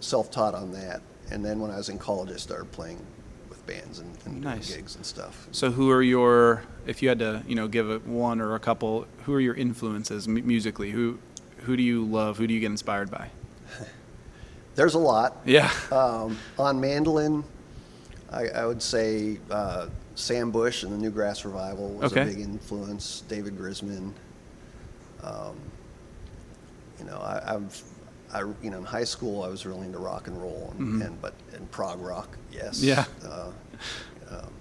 self-taught 0.00 0.54
on 0.54 0.72
that. 0.72 1.00
And 1.30 1.44
then 1.44 1.60
when 1.60 1.70
I 1.70 1.76
was 1.76 1.88
in 1.88 1.98
college, 1.98 2.30
I 2.30 2.36
started 2.36 2.70
playing 2.72 3.04
with 3.48 3.64
bands 3.66 3.98
and, 3.98 4.16
and 4.24 4.40
Nice. 4.42 4.74
gigs 4.74 4.96
and 4.96 5.04
stuff. 5.04 5.46
So 5.52 5.70
who 5.70 5.90
are 5.90 6.02
your 6.02 6.62
if 6.86 7.02
you 7.02 7.08
had 7.08 7.18
to, 7.18 7.42
you 7.46 7.54
know, 7.54 7.68
give 7.68 7.90
a 7.90 7.98
one 8.00 8.40
or 8.40 8.54
a 8.54 8.60
couple, 8.60 9.06
who 9.24 9.34
are 9.34 9.40
your 9.40 9.54
influences 9.54 10.26
mu- 10.26 10.42
musically? 10.42 10.90
Who 10.90 11.18
who 11.58 11.76
do 11.76 11.82
you 11.82 12.04
love? 12.04 12.38
Who 12.38 12.46
do 12.46 12.54
you 12.54 12.60
get 12.60 12.66
inspired 12.70 13.10
by? 13.10 13.30
There's 14.74 14.94
a 14.94 14.98
lot. 14.98 15.36
Yeah. 15.44 15.70
Um, 15.90 16.38
on 16.58 16.80
mandolin, 16.80 17.44
I, 18.30 18.46
I 18.48 18.64
would 18.66 18.80
say 18.82 19.38
uh, 19.50 19.88
Sam 20.14 20.50
Bush 20.50 20.82
and 20.84 20.92
the 21.02 21.10
Newgrass 21.10 21.44
Revival 21.44 21.90
was 21.90 22.12
Okay. 22.12 22.22
a 22.22 22.24
big 22.26 22.40
influence. 22.40 23.22
David 23.28 23.58
Grisman. 23.58 24.12
Um, 25.22 25.56
you 26.98 27.04
know, 27.06 27.18
I, 27.18 27.54
I've, 27.54 27.82
I, 28.32 28.40
you 28.40 28.70
know, 28.70 28.78
in 28.78 28.84
high 28.84 29.04
school 29.04 29.42
I 29.42 29.48
was 29.48 29.64
really 29.66 29.86
into 29.86 29.98
rock 29.98 30.26
and 30.26 30.40
roll, 30.40 30.72
and, 30.78 31.00
Mhm. 31.02 31.06
and 31.06 31.22
but 31.22 31.34
and 31.54 31.70
prog 31.70 32.00
rock, 32.00 32.36
yes. 32.52 32.82
Yeah. 32.82 33.04
Uh, 33.24 33.50
um, 34.30 34.52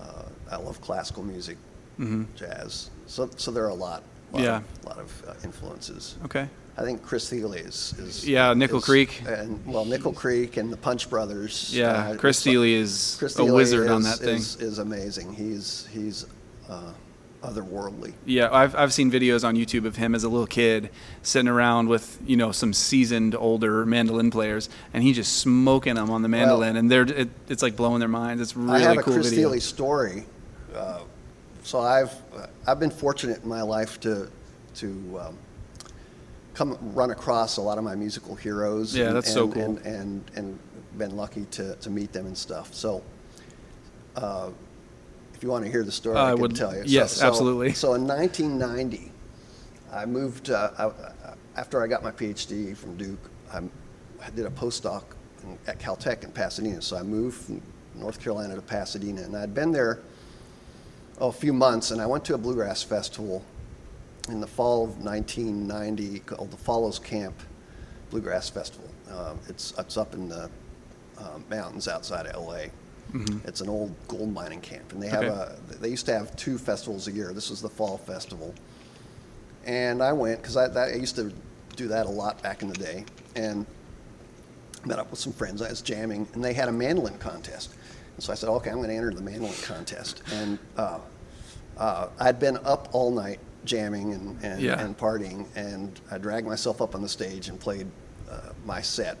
uh, 0.00 0.22
I 0.50 0.56
love 0.56 0.80
classical 0.80 1.22
music, 1.22 1.56
hmm 1.96 2.24
jazz. 2.36 2.90
So, 3.06 3.28
so 3.36 3.50
there 3.50 3.64
are 3.64 3.68
a 3.70 3.74
lot, 3.74 4.02
lot 4.32 4.42
Yeah. 4.42 4.56
of, 4.58 4.84
lot 4.84 4.98
of 4.98 5.24
uh, 5.28 5.34
influences. 5.44 6.16
Okay. 6.24 6.48
I 6.78 6.82
think 6.82 7.02
Chris 7.02 7.30
Thiele 7.30 7.54
is, 7.66 7.94
is 7.98 8.28
Yeah, 8.28 8.52
Nickel 8.52 8.78
is- 8.78 8.84
Creek. 8.84 9.22
and 9.26 9.64
well, 9.66 9.86
Nickel 9.86 10.12
Creek 10.12 10.58
and 10.58 10.70
the 10.70 10.76
Punch 10.76 11.08
Brothers. 11.08 11.70
Yeah. 11.74 12.10
uh, 12.10 12.16
Chris 12.16 12.44
Thiele 12.44 12.70
is 12.74 13.16
Chris 13.18 13.34
a 13.36 13.42
Thiele 13.42 13.54
wizard 13.54 13.88
on 13.90 14.02
that 14.02 14.18
thing. 14.18 14.36
Is, 14.36 14.56
is 14.56 14.78
amazing. 14.78 15.32
He's 15.32 15.88
he's 15.90 16.26
uh, 16.68 16.92
otherworldly. 17.46 18.12
Yeah, 18.24 18.48
I've 18.50 18.74
I've 18.74 18.92
seen 18.92 19.10
videos 19.10 19.46
on 19.46 19.54
YouTube 19.54 19.84
of 19.86 19.96
him 19.96 20.14
as 20.14 20.24
a 20.24 20.28
little 20.28 20.46
kid 20.46 20.90
sitting 21.22 21.48
around 21.48 21.88
with 21.88 22.18
you 22.26 22.36
know 22.36 22.52
some 22.52 22.72
seasoned 22.72 23.34
older 23.34 23.86
mandolin 23.86 24.30
players, 24.30 24.68
and 24.92 25.02
he's 25.02 25.16
just 25.16 25.38
smoking 25.38 25.94
them 25.94 26.10
on 26.10 26.22
the 26.22 26.28
mandolin, 26.28 26.76
and 26.76 26.90
they're 26.90 27.02
it, 27.02 27.28
it's 27.48 27.62
like 27.62 27.76
blowing 27.76 28.00
their 28.00 28.08
minds. 28.08 28.42
It's 28.42 28.56
really 28.56 28.66
cool. 28.66 28.74
I 28.76 28.80
have 28.80 28.98
a 28.98 29.02
cool 29.02 29.14
Chris 29.14 29.30
video. 29.30 29.50
Thiele 29.50 29.62
story. 29.62 30.26
Uh, 30.74 31.02
so 31.62 31.80
I've 31.80 32.12
I've 32.66 32.80
been 32.80 32.90
fortunate 32.90 33.42
in 33.42 33.48
my 33.48 33.62
life 33.62 34.00
to 34.00 34.30
to 34.76 35.20
um, 35.22 35.38
come 36.54 36.76
run 36.94 37.10
across 37.10 37.56
a 37.58 37.62
lot 37.62 37.78
of 37.78 37.84
my 37.84 37.94
musical 37.94 38.34
heroes. 38.34 38.94
Yeah, 38.94 39.06
and, 39.06 39.16
that's 39.16 39.32
so 39.32 39.44
and- 39.44 39.54
cool. 39.54 39.62
And, 39.62 39.78
and 39.86 40.30
and 40.34 40.58
been 40.98 41.16
lucky 41.16 41.44
to 41.52 41.76
to 41.76 41.90
meet 41.90 42.12
them 42.12 42.26
and 42.26 42.36
stuff. 42.36 42.74
So. 42.74 43.02
Uh, 44.16 44.50
if 45.36 45.42
you 45.42 45.50
want 45.50 45.64
to 45.64 45.70
hear 45.70 45.84
the 45.84 45.92
story, 45.92 46.16
I 46.16 46.28
I 46.28 46.32
can 46.32 46.40
would- 46.40 46.56
tell 46.56 46.74
you. 46.74 46.82
yes, 46.86 47.22
absolutely. 47.22 47.74
So 47.74 47.94
in 47.94 48.06
1990, 48.06 49.12
I 49.92 50.06
moved, 50.06 50.50
uh, 50.50 50.70
I, 50.78 51.34
after 51.56 51.82
I 51.82 51.86
got 51.86 52.02
my 52.02 52.10
PhD 52.10 52.76
from 52.76 52.96
Duke, 52.96 53.30
I 53.52 53.60
I 54.24 54.30
did 54.30 54.46
a 54.46 54.50
postdoc 54.50 55.04
in, 55.42 55.58
at 55.66 55.78
Caltech 55.78 56.24
in 56.24 56.32
Pasadena. 56.32 56.80
So 56.82 56.96
I 56.96 57.02
moved 57.02 57.44
from 57.44 57.62
North 57.94 58.20
Carolina 58.20 58.56
to 58.56 58.62
Pasadena, 58.62 59.22
and 59.22 59.36
I'd 59.36 59.54
been 59.54 59.72
there 59.72 60.00
oh, 61.18 61.28
a 61.28 61.32
few 61.32 61.52
months, 61.52 61.90
and 61.90 62.00
I 62.00 62.06
went 62.06 62.24
to 62.26 62.34
a 62.34 62.38
bluegrass 62.38 62.82
festival 62.82 63.44
in 64.28 64.40
the 64.40 64.46
fall 64.46 64.84
of 64.84 64.98
1990 65.04 66.20
called 66.20 66.50
the 66.50 66.56
Follows 66.56 66.98
Camp 66.98 67.34
Bluegrass 68.10 68.48
Festival. 68.48 68.88
Um, 69.10 69.38
it's, 69.48 69.72
it's 69.78 69.96
up 69.96 70.14
in 70.14 70.28
the 70.28 70.50
um, 71.18 71.44
mountains 71.48 71.86
outside 71.88 72.26
of 72.26 72.44
LA. 72.44 72.66
It's 73.44 73.60
an 73.60 73.68
old 73.68 73.94
gold 74.08 74.32
mining 74.32 74.60
camp, 74.60 74.92
and 74.92 75.02
they 75.02 75.08
have 75.08 75.24
Okay. 75.24 75.54
a. 75.72 75.74
They 75.80 75.88
used 75.88 76.06
to 76.06 76.12
have 76.12 76.36
two 76.36 76.58
festivals 76.58 77.08
a 77.08 77.12
year. 77.12 77.32
This 77.32 77.48
was 77.50 77.62
the 77.62 77.68
fall 77.68 77.96
festival, 77.98 78.54
and 79.64 80.02
I 80.02 80.12
went 80.12 80.42
because 80.42 80.56
I, 80.56 80.68
that, 80.68 80.88
I 80.90 80.96
used 80.96 81.16
to 81.16 81.32
do 81.76 81.88
that 81.88 82.06
a 82.06 82.10
lot 82.10 82.42
back 82.42 82.62
in 82.62 82.68
the 82.68 82.74
day, 82.74 83.04
and 83.34 83.64
met 84.84 84.98
up 84.98 85.10
with 85.10 85.18
some 85.20 85.32
friends. 85.32 85.62
I 85.62 85.68
was 85.70 85.82
jamming, 85.82 86.28
and 86.34 86.44
they 86.44 86.52
had 86.52 86.68
a 86.68 86.72
mandolin 86.72 87.18
contest. 87.18 87.74
And 88.14 88.22
so 88.22 88.32
I 88.32 88.36
said, 88.36 88.48
okay, 88.48 88.70
I'm 88.70 88.76
going 88.76 88.88
to 88.88 88.94
enter 88.94 89.12
the 89.12 89.20
mandolin 89.22 89.54
contest. 89.62 90.22
And 90.32 90.58
uh, 90.76 91.00
uh, 91.76 92.08
I'd 92.20 92.38
been 92.38 92.56
up 92.64 92.88
all 92.92 93.10
night 93.10 93.40
jamming 93.64 94.14
and, 94.14 94.42
and, 94.44 94.60
Yeah. 94.60 94.80
and 94.82 94.96
partying, 94.96 95.46
and 95.56 96.00
I 96.10 96.18
dragged 96.18 96.46
myself 96.46 96.80
up 96.80 96.94
on 96.94 97.02
the 97.02 97.08
stage 97.08 97.48
and 97.48 97.58
played 97.58 97.86
uh, 98.30 98.52
my 98.64 98.80
set. 98.80 99.18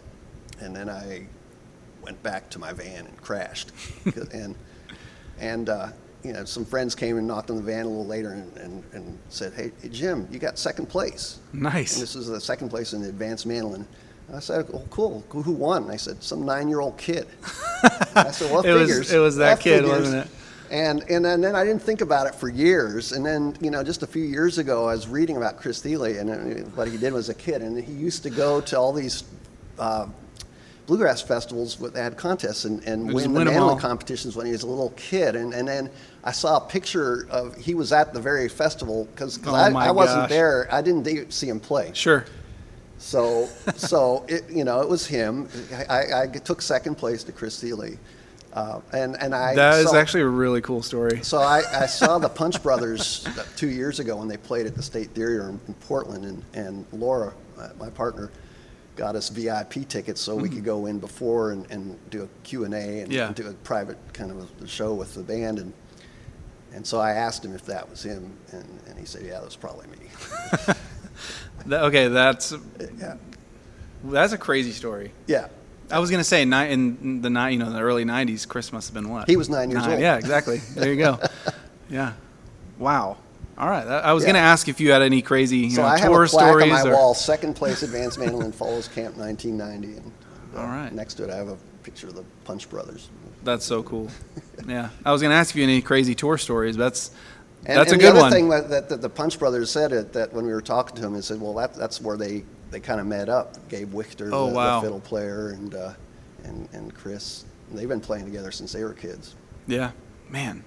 And 0.60 0.74
then 0.74 0.88
I 0.88 1.26
went 2.06 2.22
back 2.22 2.48
to 2.50 2.58
my 2.58 2.72
van 2.72 3.04
and 3.06 3.16
crashed. 3.20 3.72
and 4.32 4.54
and 5.38 5.68
uh, 5.68 5.88
you 6.22 6.32
know, 6.32 6.44
some 6.44 6.64
friends 6.64 6.94
came 6.94 7.18
and 7.18 7.26
knocked 7.26 7.50
on 7.50 7.56
the 7.56 7.62
van 7.62 7.84
a 7.84 7.88
little 7.88 8.06
later 8.06 8.30
and, 8.32 8.56
and, 8.56 8.84
and 8.92 9.18
said, 9.28 9.52
hey, 9.52 9.70
hey, 9.82 9.88
Jim, 9.88 10.26
you 10.30 10.38
got 10.38 10.58
second 10.58 10.86
place. 10.86 11.38
Nice. 11.52 11.94
And 11.94 12.02
this 12.02 12.16
is 12.16 12.26
the 12.26 12.40
second 12.40 12.70
place 12.70 12.94
in 12.94 13.02
the 13.02 13.08
advanced 13.08 13.46
mandolin. 13.46 13.86
And 14.26 14.36
I 14.36 14.40
said, 14.40 14.66
oh, 14.72 14.84
cool. 14.90 15.24
Who 15.30 15.52
won? 15.52 15.84
And 15.84 15.92
I 15.92 15.96
said, 15.96 16.20
some 16.22 16.44
nine-year-old 16.44 16.96
kid. 16.98 17.28
I 18.16 18.30
said, 18.32 18.50
well, 18.50 18.62
It 18.66 18.72
was- 18.72 19.12
it 19.12 19.18
was 19.18 19.36
that 19.36 19.60
kid, 19.60 19.82
figures." 19.84 20.00
wasn't 20.00 20.26
it? 20.26 20.32
And, 20.68 21.04
and 21.08 21.24
then, 21.24 21.40
then 21.42 21.54
I 21.54 21.62
didn't 21.64 21.82
think 21.82 22.00
about 22.00 22.26
it 22.26 22.34
for 22.34 22.48
years. 22.48 23.12
And 23.12 23.24
then, 23.24 23.56
you 23.60 23.70
know, 23.70 23.84
just 23.84 24.02
a 24.02 24.06
few 24.06 24.24
years 24.24 24.58
ago, 24.58 24.88
I 24.88 24.94
was 24.94 25.06
reading 25.06 25.36
about 25.36 25.58
Chris 25.60 25.80
Thiele 25.80 26.18
and 26.18 26.28
uh, 26.28 26.68
what 26.70 26.88
he 26.88 26.96
did 26.96 27.14
as 27.14 27.28
a 27.28 27.34
kid. 27.34 27.62
And 27.62 27.80
he 27.80 27.92
used 27.92 28.24
to 28.24 28.30
go 28.30 28.60
to 28.62 28.76
all 28.76 28.92
these 28.92 29.22
uh, 29.78 30.08
bluegrass 30.86 31.20
festivals 31.20 31.76
that 31.76 31.96
had 31.96 32.16
contests 32.16 32.64
and, 32.64 32.82
and 32.84 33.12
win 33.12 33.32
the 33.32 33.44
mandolin 33.44 33.78
competitions 33.78 34.36
when 34.36 34.46
he 34.46 34.52
was 34.52 34.62
a 34.62 34.66
little 34.66 34.90
kid. 34.90 35.34
And, 35.36 35.52
and 35.52 35.66
then 35.66 35.90
I 36.24 36.32
saw 36.32 36.58
a 36.58 36.60
picture 36.60 37.26
of, 37.30 37.56
he 37.56 37.74
was 37.74 37.92
at 37.92 38.14
the 38.14 38.20
very 38.20 38.48
festival 38.48 39.06
because 39.06 39.38
Oh 39.46 39.54
I, 39.54 39.70
I 39.70 39.90
wasn't 39.90 40.28
there. 40.28 40.68
I 40.72 40.82
didn't 40.82 41.32
see 41.32 41.48
him 41.48 41.58
play. 41.60 41.90
Sure. 41.92 42.24
So, 42.98 43.46
so 43.76 44.24
it, 44.28 44.48
you 44.48 44.64
know, 44.64 44.80
it 44.80 44.88
was 44.88 45.06
him. 45.06 45.48
I, 45.88 46.22
I 46.22 46.26
took 46.28 46.62
second 46.62 46.94
place 46.96 47.24
to 47.24 47.32
Chris 47.32 47.62
Thiele. 47.62 47.98
Uh, 48.54 48.80
and, 48.94 49.20
and 49.20 49.34
I 49.34 49.54
That 49.54 49.80
is 49.80 49.90
saw- 49.90 49.96
actually 49.96 50.22
a 50.22 50.28
really 50.28 50.62
cool 50.62 50.82
story. 50.82 51.22
so 51.22 51.38
I, 51.38 51.62
I 51.74 51.84
saw 51.86 52.16
the 52.18 52.28
Punch 52.30 52.62
Brothers 52.62 53.26
two 53.56 53.68
years 53.68 54.00
ago 54.00 54.16
when 54.16 54.28
they 54.28 54.38
played 54.38 54.66
at 54.66 54.74
the 54.74 54.82
State 54.82 55.10
Theater 55.10 55.50
in, 55.50 55.60
in 55.68 55.74
Portland, 55.74 56.24
and, 56.24 56.42
and 56.54 56.86
Laura, 56.92 57.34
my 57.78 57.90
partner, 57.90 58.30
got 58.96 59.14
us 59.14 59.28
VIP 59.28 59.86
tickets 59.88 60.20
so 60.20 60.34
we 60.34 60.48
could 60.48 60.58
hmm. 60.58 60.64
go 60.64 60.86
in 60.86 60.98
before 60.98 61.52
and, 61.52 61.70
and 61.70 61.98
do 62.10 62.22
a 62.22 62.28
Q 62.42 62.64
and 62.64 62.74
A 62.74 63.00
and 63.00 63.12
Yeah. 63.12 63.32
do 63.32 63.46
a 63.46 63.52
private 63.52 63.98
kind 64.12 64.30
of 64.30 64.48
a 64.62 64.66
show 64.66 64.94
with 64.94 65.14
the 65.14 65.22
band. 65.22 65.58
And, 65.58 65.72
and 66.72 66.86
so 66.86 66.98
I 66.98 67.12
asked 67.12 67.44
him 67.44 67.54
if 67.54 67.66
that 67.66 67.88
was 67.88 68.02
him, 68.02 68.36
and, 68.52 68.80
and 68.88 68.98
he 68.98 69.04
said, 69.04 69.22
yeah, 69.22 69.34
that 69.34 69.44
was 69.44 69.56
probably 69.56 69.86
me. 69.88 70.08
That- 71.66 71.84
okay, 71.84 72.08
that's 72.08 72.52
yeah. 72.98 73.16
that's 74.04 74.32
a 74.32 74.38
crazy 74.38 74.72
story. 74.72 75.12
Yeah. 75.26 75.48
I 75.90 76.00
was 76.00 76.10
gonna 76.10 76.24
say 76.24 76.44
ni- 76.44 76.70
in 76.70 77.22
the 77.22 77.30
ni- 77.30 77.52
you 77.52 77.58
know 77.58 77.70
the 77.70 77.80
early 77.80 78.04
'90s, 78.04 78.46
Chris 78.46 78.72
must 78.72 78.88
have 78.88 78.94
been 78.94 79.08
what? 79.08 79.28
He 79.28 79.36
was 79.36 79.48
nine 79.48 79.70
years 79.70 79.86
old. 79.86 80.00
Yeah, 80.00 80.16
exactly. 80.16 80.58
There 80.74 80.92
you 80.92 80.98
go. 80.98 81.20
yeah. 81.88 82.14
Wow. 82.78 83.18
All 83.58 83.68
right. 83.70 83.86
I 83.86 84.12
was 84.12 84.22
Yeah. 84.22 84.30
gonna 84.30 84.38
ask 84.40 84.68
if 84.68 84.80
you 84.80 84.90
had 84.90 85.02
any 85.02 85.22
crazy 85.22 85.58
you 85.58 85.70
So 85.70 85.82
know, 85.82 85.88
I 85.88 85.98
have 85.98 86.08
tour 86.10 86.24
a 86.24 86.28
plaque 86.28 86.46
on 86.46 86.50
stories 86.60 86.72
my 86.72 86.90
or. 86.90 86.92
wall, 86.92 87.14
second 87.14 87.54
place 87.54 87.82
advanced 87.82 88.18
mandolin 88.18 88.52
Follows 88.52 88.88
Camp 88.88 89.16
1990. 89.16 89.96
And, 89.98 90.12
uh, 90.54 90.60
All 90.60 90.66
right. 90.66 90.92
Next 90.92 91.14
to 91.14 91.24
it, 91.24 91.30
I 91.30 91.36
have 91.36 91.48
a 91.48 91.56
picture 91.82 92.06
of 92.08 92.14
the 92.14 92.24
Punch 92.44 92.68
Brothers. 92.68 93.08
That's 93.44 93.64
so 93.64 93.82
cool. 93.82 94.08
Yeah. 94.66 94.88
I 95.04 95.12
was 95.12 95.22
gonna 95.22 95.34
ask 95.34 95.50
if 95.50 95.56
you 95.56 95.62
had 95.62 95.70
any 95.70 95.80
crazy 95.82 96.14
tour 96.14 96.36
stories. 96.38 96.76
That's 96.76 97.10
And, 97.64 97.78
that's 97.78 97.92
and 97.92 98.00
a 98.00 98.04
good 98.04 98.14
the 98.14 98.18
other 98.18 98.20
one. 98.22 98.30
thing 98.32 98.48
that, 98.50 98.88
that, 98.88 99.00
the 99.02 99.08
Punch 99.08 99.38
Brothers 99.38 99.70
said 99.70 99.92
it, 99.92 100.12
that 100.12 100.32
when 100.34 100.44
we 100.46 100.52
were 100.52 100.60
talking 100.60 100.94
to 100.96 101.06
him, 101.06 101.14
they 101.14 101.20
said, 101.22 101.40
well, 101.40 101.54
that, 101.54 101.74
that's 101.74 102.00
where 102.00 102.16
they, 102.16 102.44
they 102.70 102.78
kind 102.80 103.00
of 103.00 103.06
met 103.06 103.28
up. 103.28 103.56
Gabe 103.68 103.92
Witcher, 103.92 104.30
Oh, 104.32 104.48
the, 104.48 104.54
wow. 104.54 104.80
the 104.80 104.86
fiddle 104.86 105.00
player, 105.00 105.48
and, 105.50 105.74
uh, 105.74 105.92
and, 106.44 106.68
and 106.72 106.94
Chris. 106.94 107.44
they've 107.72 107.88
been 107.88 108.00
playing 108.00 108.24
together 108.24 108.50
since 108.52 108.72
they 108.72 108.84
were 108.84 108.92
kids. 108.92 109.34
Yeah, 109.66 109.90
man, 110.30 110.62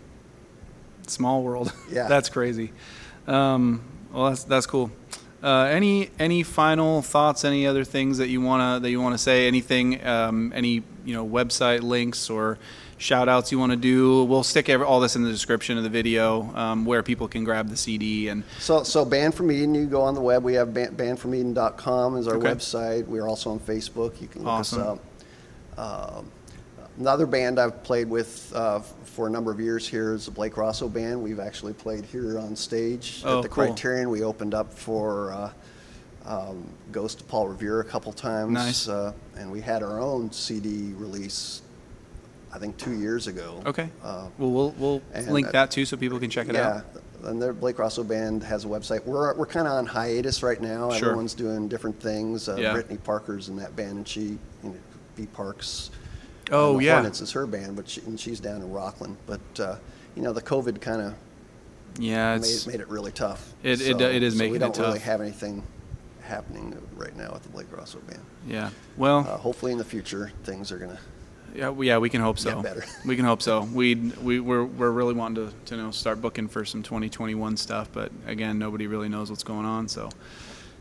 small 1.10 1.44
world. 1.44 1.72
Yeah. 1.92 2.08
that's 2.08 2.30
crazy. 2.30 2.72
Um, 3.28 3.82
well, 4.14 4.30
that's 4.30 4.44
that's 4.44 4.66
cool. 4.66 4.92
Uh, 5.42 5.64
any 5.72 6.10
any 6.20 6.44
final 6.44 7.02
thoughts? 7.02 7.46
Any 7.46 7.66
other 7.66 7.84
things 7.84 8.18
that 8.18 8.28
you 8.28 8.42
wanna 8.42 8.80
that 8.82 8.90
you 8.90 9.02
wanna 9.02 9.18
say? 9.18 9.48
Anything? 9.48 10.06
Um, 10.06 10.52
any 10.56 10.84
you 11.06 11.14
know 11.14 11.26
website 11.28 11.82
links 11.82 12.30
or 12.30 12.58
shout 12.98 13.30
outs 13.30 13.50
you 13.52 13.58
want 13.58 13.72
to 13.72 13.78
do? 13.78 14.26
We'll 14.26 14.44
stick 14.44 14.68
every, 14.68 14.86
all 14.86 15.00
this 15.00 15.16
in 15.16 15.24
the 15.24 15.32
description 15.32 15.78
of 15.78 15.84
the 15.86 15.90
video 15.90 16.54
um, 16.56 16.84
where 16.84 17.02
people 17.02 17.30
can 17.30 17.46
grab 17.46 17.70
the 17.70 17.78
CD 17.78 18.28
and 18.28 18.44
So, 18.60 18.84
so 18.84 19.06
Banned 19.06 19.34
from 19.36 19.50
Eden, 19.52 19.74
you 19.74 19.86
go 19.86 20.02
on 20.02 20.16
the 20.16 20.20
web. 20.22 20.44
We 20.44 20.56
have 20.56 20.74
ban- 20.74 20.96
bannedfromeden.com 20.98 22.18
is 22.18 22.28
our 22.28 22.36
Okay. 22.36 22.48
website. 22.50 23.08
We're 23.08 23.26
also 23.28 23.52
on 23.52 23.60
Facebook. 23.62 24.20
You 24.22 24.28
can 24.28 24.42
look 24.44 24.52
Awesome. 24.52 24.82
us 24.82 25.00
up. 25.78 26.18
Um, 26.18 26.32
another 27.00 27.26
band 27.26 27.60
I've 27.60 27.82
played 27.84 28.10
with 28.10 28.52
uh, 28.56 28.80
for 28.80 29.28
a 29.28 29.30
number 29.30 29.52
of 29.52 29.60
years 29.60 29.88
here 29.88 30.14
is 30.14 30.26
the 30.26 30.32
Blake 30.32 30.58
Rosso 30.58 30.88
Band. 30.88 31.22
We've 31.24 31.40
actually 31.40 31.74
played 31.74 32.06
here 32.06 32.38
on 32.38 32.56
stage 32.56 33.22
Oh, 33.26 33.38
at 33.38 33.44
the 33.44 33.50
cool. 33.50 33.66
Criterion. 33.66 34.10
We 34.10 34.24
opened 34.24 34.54
up 34.54 34.74
for 34.74 35.34
uh, 35.34 35.52
um, 36.26 36.68
Ghost 36.92 37.22
of 37.22 37.28
Paul 37.28 37.48
Revere 37.48 37.80
a 37.80 37.84
couple 37.86 38.12
times. 38.14 38.52
Nice. 38.52 38.88
Uh, 38.88 39.14
and 39.38 39.52
we 39.52 39.62
had 39.62 39.82
our 39.82 40.00
own 40.00 40.32
CD 40.32 40.94
release, 40.94 41.62
I 42.54 42.60
think, 42.60 42.78
two 42.78 42.94
years 42.94 43.28
ago. 43.28 43.62
okay. 43.66 43.90
Uh, 44.04 44.28
well, 44.38 44.52
we'll 44.52 44.72
we'll 44.78 45.02
link 45.28 45.48
uh, 45.48 45.52
that 45.52 45.72
too 45.72 45.86
so 45.86 45.98
people 45.98 46.20
can 46.20 46.30
check 46.30 46.50
it 46.50 46.56
yeah, 46.56 46.68
out. 46.70 46.86
Yeah. 46.94 47.30
And 47.30 47.42
the 47.42 47.52
Blake 47.52 47.78
Rosso 47.80 48.04
band 48.04 48.44
has 48.44 48.64
a 48.64 48.68
website. 48.68 49.06
We're 49.06 49.34
we're 49.36 49.46
kind 49.46 49.68
of 49.68 49.74
on 49.74 49.86
hiatus 49.86 50.42
right 50.44 50.62
now. 50.62 50.90
Sure. 50.92 51.10
Everyone's 51.10 51.34
doing 51.34 51.68
different 51.68 52.00
things. 52.02 52.48
Uh, 52.48 52.56
Yeah. 52.58 52.74
Brittany 52.74 52.98
Parker's 52.98 53.50
in 53.50 53.58
that 53.58 53.76
band, 53.76 53.92
and 53.98 54.08
she, 54.08 54.22
you 54.22 54.40
know, 54.64 54.76
B 55.18 55.26
Parks. 55.26 55.92
Oh, 56.52 56.78
the 56.78 56.86
yeah. 56.86 56.94
Hornets 56.96 57.22
is 57.22 57.32
her 57.34 57.46
band, 57.46 57.76
but 57.76 57.88
she, 57.90 58.02
and 58.02 58.20
she's 58.20 58.40
down 58.40 58.62
in 58.62 58.72
Rockland. 58.72 59.18
But 59.26 59.60
uh, 59.60 59.76
you 60.16 60.22
know, 60.24 60.34
the 60.34 60.42
COVID 60.42 60.82
kind 60.82 61.02
of 61.02 61.14
Yeah, 61.98 62.36
made, 62.36 62.42
it's 62.46 62.68
made 62.68 62.80
it 62.80 62.88
really 62.90 63.12
tough. 63.12 63.54
It- 63.64 63.82
it- 63.82 64.02
it 64.02 64.24
is 64.24 64.34
so 64.34 64.40
making 64.40 64.54
we 64.54 64.60
don't 64.60 64.78
really 64.78 65.00
have 65.00 65.22
anything 65.22 65.64
happening 66.22 66.78
right 66.96 67.16
now 67.16 67.32
with 67.34 67.44
the 67.44 67.50
Blake 67.50 67.68
Rosso 67.76 68.00
band. 68.00 68.22
yeah. 68.48 68.70
Well, 68.98 69.20
Uh, 69.20 69.38
hopefully, 69.38 69.72
in 69.72 69.78
the 69.78 69.84
future, 69.86 70.32
things 70.44 70.72
are 70.72 70.78
gonna. 70.78 71.00
Yeah, 71.56 71.72
we- 71.72 71.88
yeah, 71.88 71.98
we 71.98 72.10
can 72.10 72.22
hope 72.22 72.38
so. 72.38 72.62
Better. 72.62 72.84
we 73.06 73.16
can 73.16 73.26
hope 73.26 73.42
so. 73.42 73.64
We 73.74 73.96
we 74.22 74.40
we're 74.40 74.64
we're 74.66 74.92
really 74.92 75.16
wanting 75.16 75.48
to 75.48 75.54
to 75.66 75.76
you 75.76 75.82
know 75.82 75.92
start 75.92 76.22
booking 76.22 76.48
for 76.48 76.64
some 76.66 76.84
2021 76.84 77.58
stuff, 77.58 77.90
but 77.92 78.12
again, 78.28 78.60
nobody 78.60 78.86
really 78.88 79.10
knows 79.10 79.30
what's 79.32 79.44
going 79.44 79.66
on. 79.66 79.88
So, 79.88 80.10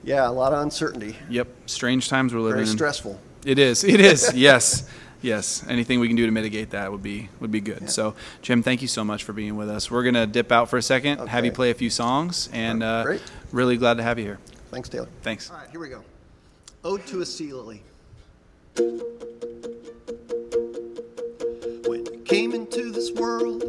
Yeah, 0.05 0.29
a 0.29 0.31
lot 0.31 0.53
of 0.53 0.61
uncertainty. 0.63 1.17
yep, 1.31 1.49
strange 1.67 2.09
times 2.11 2.35
we're 2.35 2.41
living 2.41 2.57
Very 2.57 2.63
in. 2.63 2.67
Very 2.67 2.77
stressful. 2.77 3.19
It 3.47 3.59
is. 3.59 3.83
It 3.85 4.01
is. 4.01 4.31
yes. 4.35 4.85
Yes. 5.21 5.65
Anything 5.69 5.99
we 6.01 6.07
can 6.07 6.17
do 6.17 6.27
to 6.27 6.33
mitigate 6.33 6.71
that 6.71 6.93
would 6.93 7.03
be 7.03 7.29
would 7.41 7.51
be 7.51 7.61
good. 7.61 7.83
Yeah. 7.83 7.89
So, 7.89 8.15
Jim, 8.43 8.63
thank 8.63 8.83
you 8.83 8.89
so 8.89 9.03
much 9.05 9.25
for 9.25 9.33
being 9.33 9.57
with 9.57 9.69
us. 9.69 9.91
We're 9.91 10.05
gonna 10.05 10.27
dip 10.27 10.53
out 10.53 10.69
for 10.71 10.77
a 10.77 10.83
second, 10.83 11.27
have 11.29 11.45
you 11.45 11.53
play 11.53 11.71
a 11.71 11.75
few 11.75 11.91
songs, 11.91 12.49
and 12.53 12.83
uh, 12.83 13.03
Great. 13.05 13.23
really 13.51 13.77
glad 13.77 13.97
to 13.97 14.03
have 14.03 14.19
you 14.19 14.25
here. 14.25 14.39
Thanks, 14.71 14.89
Taylor. 14.89 15.09
Thanks. 15.23 15.51
All 15.51 15.57
right, 15.57 15.69
here 15.71 15.81
we 15.81 15.89
go. 15.89 16.03
Ode 16.85 17.05
to 17.09 17.21
a 17.21 17.27
Sea 17.27 17.53
Lily. 17.53 17.83
When 21.87 22.05
you 22.07 22.23
came 22.25 22.53
into 22.55 22.91
this 22.93 23.11
world, 23.13 23.63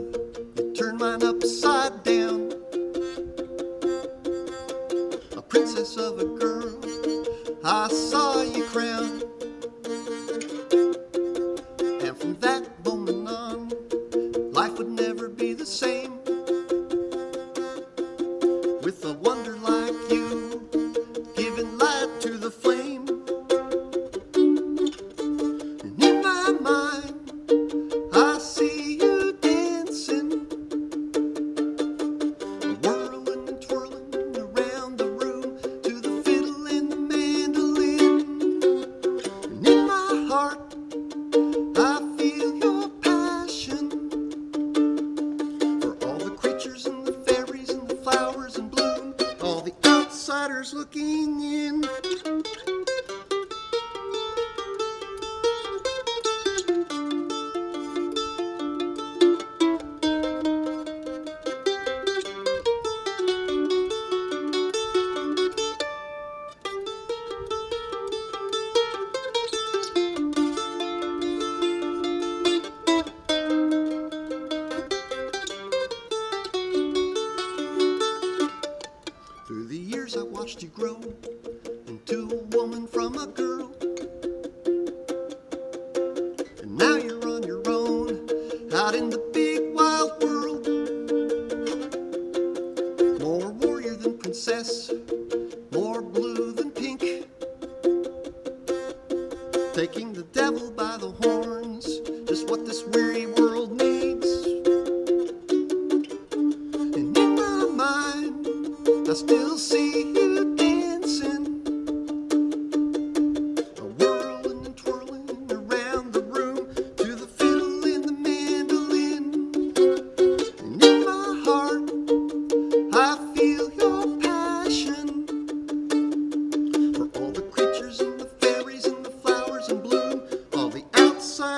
you 0.58 0.74
turned 0.76 1.00
mine 1.00 1.24
upside 1.24 2.04
down. 2.04 2.52
A 5.36 5.42
princess 5.42 5.98
of 5.98 6.20
a 6.20 6.26
girl, 6.26 6.80
I 7.64 7.88
saw 7.88 8.44
you 8.44 8.66
crown. 8.66 9.19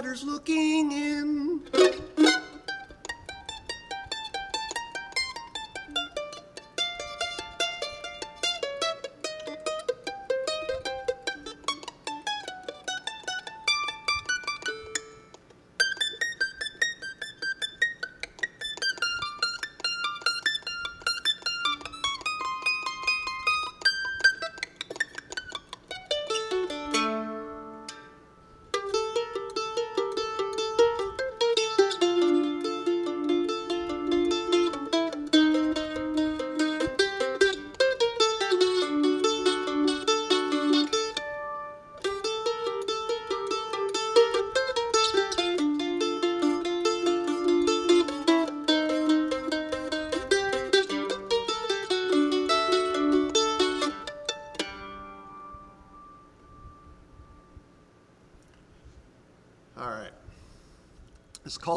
Outsiders 0.01 0.23
looking 0.23 0.91
in. 0.91 1.50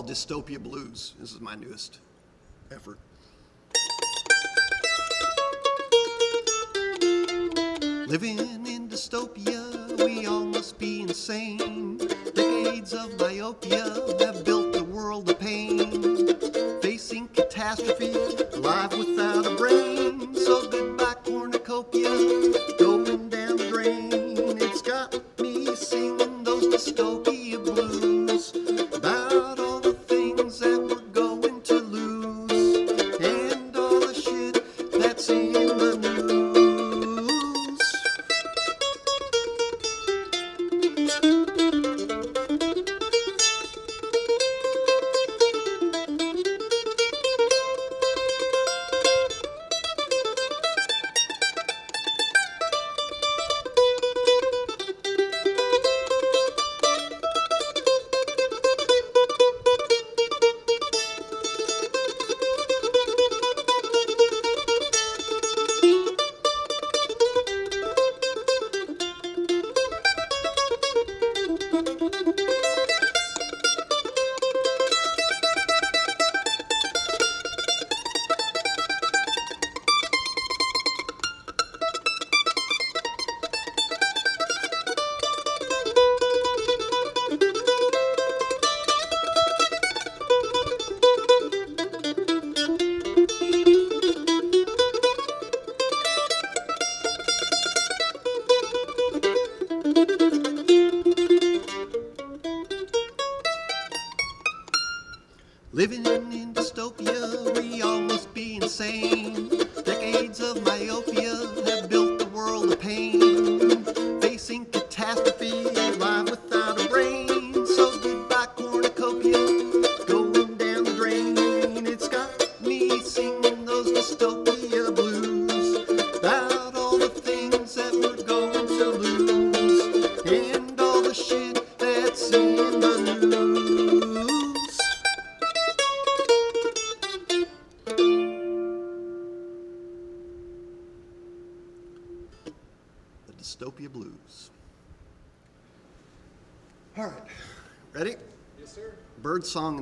Called 0.04 0.16
Dystopia 0.16 0.62
Blues. 0.62 1.14
This 1.18 1.32
is 1.32 1.40
my 1.40 1.54
newest 1.54 2.00
effort. 2.70 2.98
Living 8.06 8.38
in 8.66 8.88
dystopia, 8.88 10.04
we 10.04 10.26
all 10.26 10.44
must 10.44 10.78
be 10.78 11.02
insane. 11.02 11.96
Decades 12.34 12.92
of 12.92 13.18
myopia 13.18 13.84
have 14.20 14.44
built 14.44 14.72
the 14.74 14.84
world 14.84 15.30
of 15.30 15.38
pain. 15.38 16.80
Facing 16.82 17.28
catastrophe, 17.28 18.12
alive 18.54 18.92
without 18.92 19.13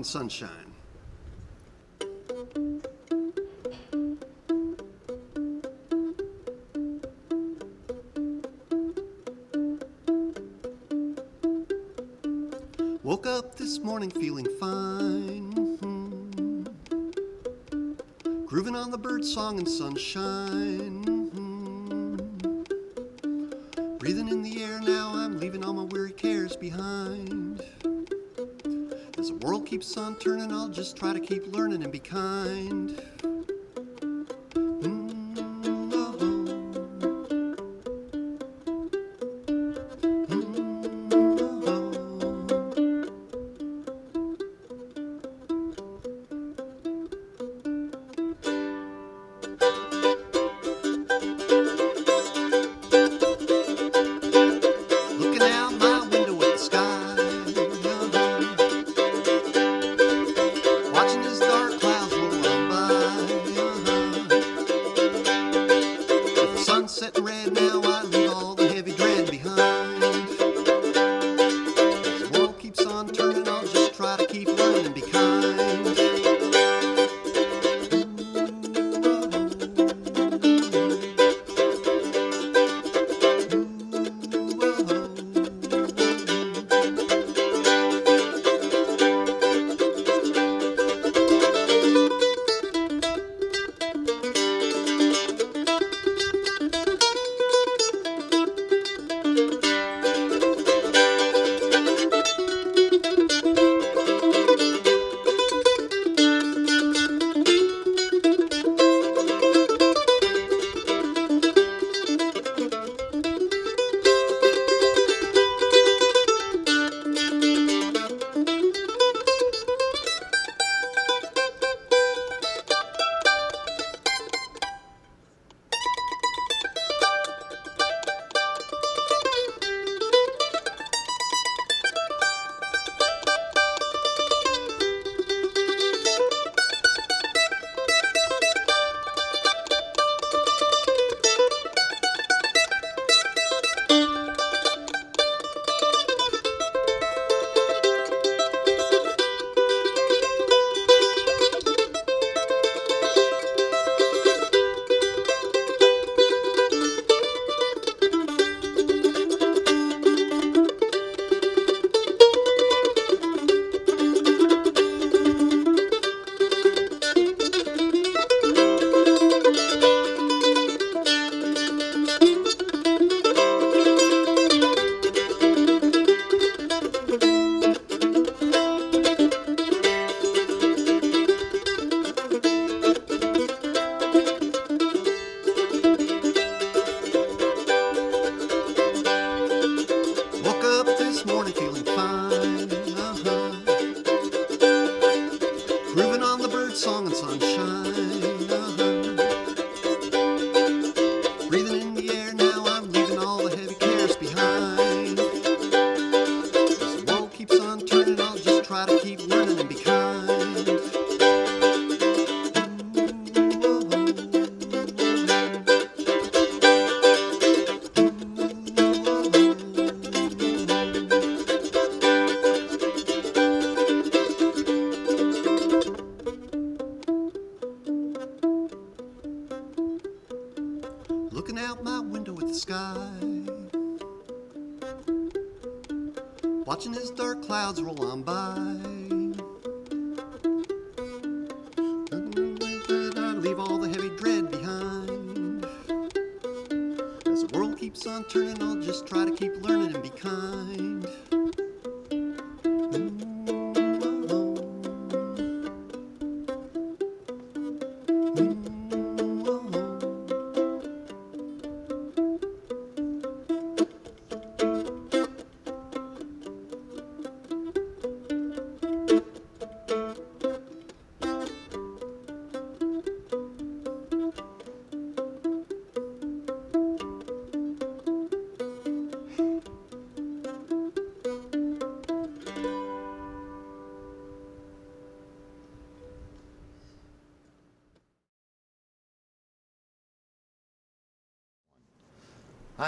and 0.02 0.06
Sunshine. 0.08 0.50
Woke 13.04 13.28
up 13.28 13.54
this 13.54 13.78
morning 13.78 14.10
feeling 14.10 14.46
fine. 14.58 15.52
mhm. 15.54 16.66
Grooving 18.46 18.74
on 18.74 18.90
the 18.90 18.98
bird 18.98 19.24
song 19.24 19.58
and 19.58 19.68
sunshine. 19.68 21.04
mhm. 21.04 22.18
Breathing 24.00 24.28
in 24.28 24.42
the 24.42 24.64
air 24.64 24.80
now, 24.80 25.12
I'm 25.14 25.38
leaving 25.38 25.64
all 25.64 25.74
my 25.74 25.84
weary 25.84 26.10
cares 26.10 26.56
behind. 26.56 27.41
World 29.42 29.66
keeps 29.66 29.96
on 29.96 30.14
turning, 30.20 30.52
I'll 30.52 30.68
just 30.68 30.96
try 30.96 31.12
to 31.12 31.18
keep 31.18 31.52
learning 31.52 31.82
and 31.82 31.90
be 31.90 31.98
kind. 31.98 33.02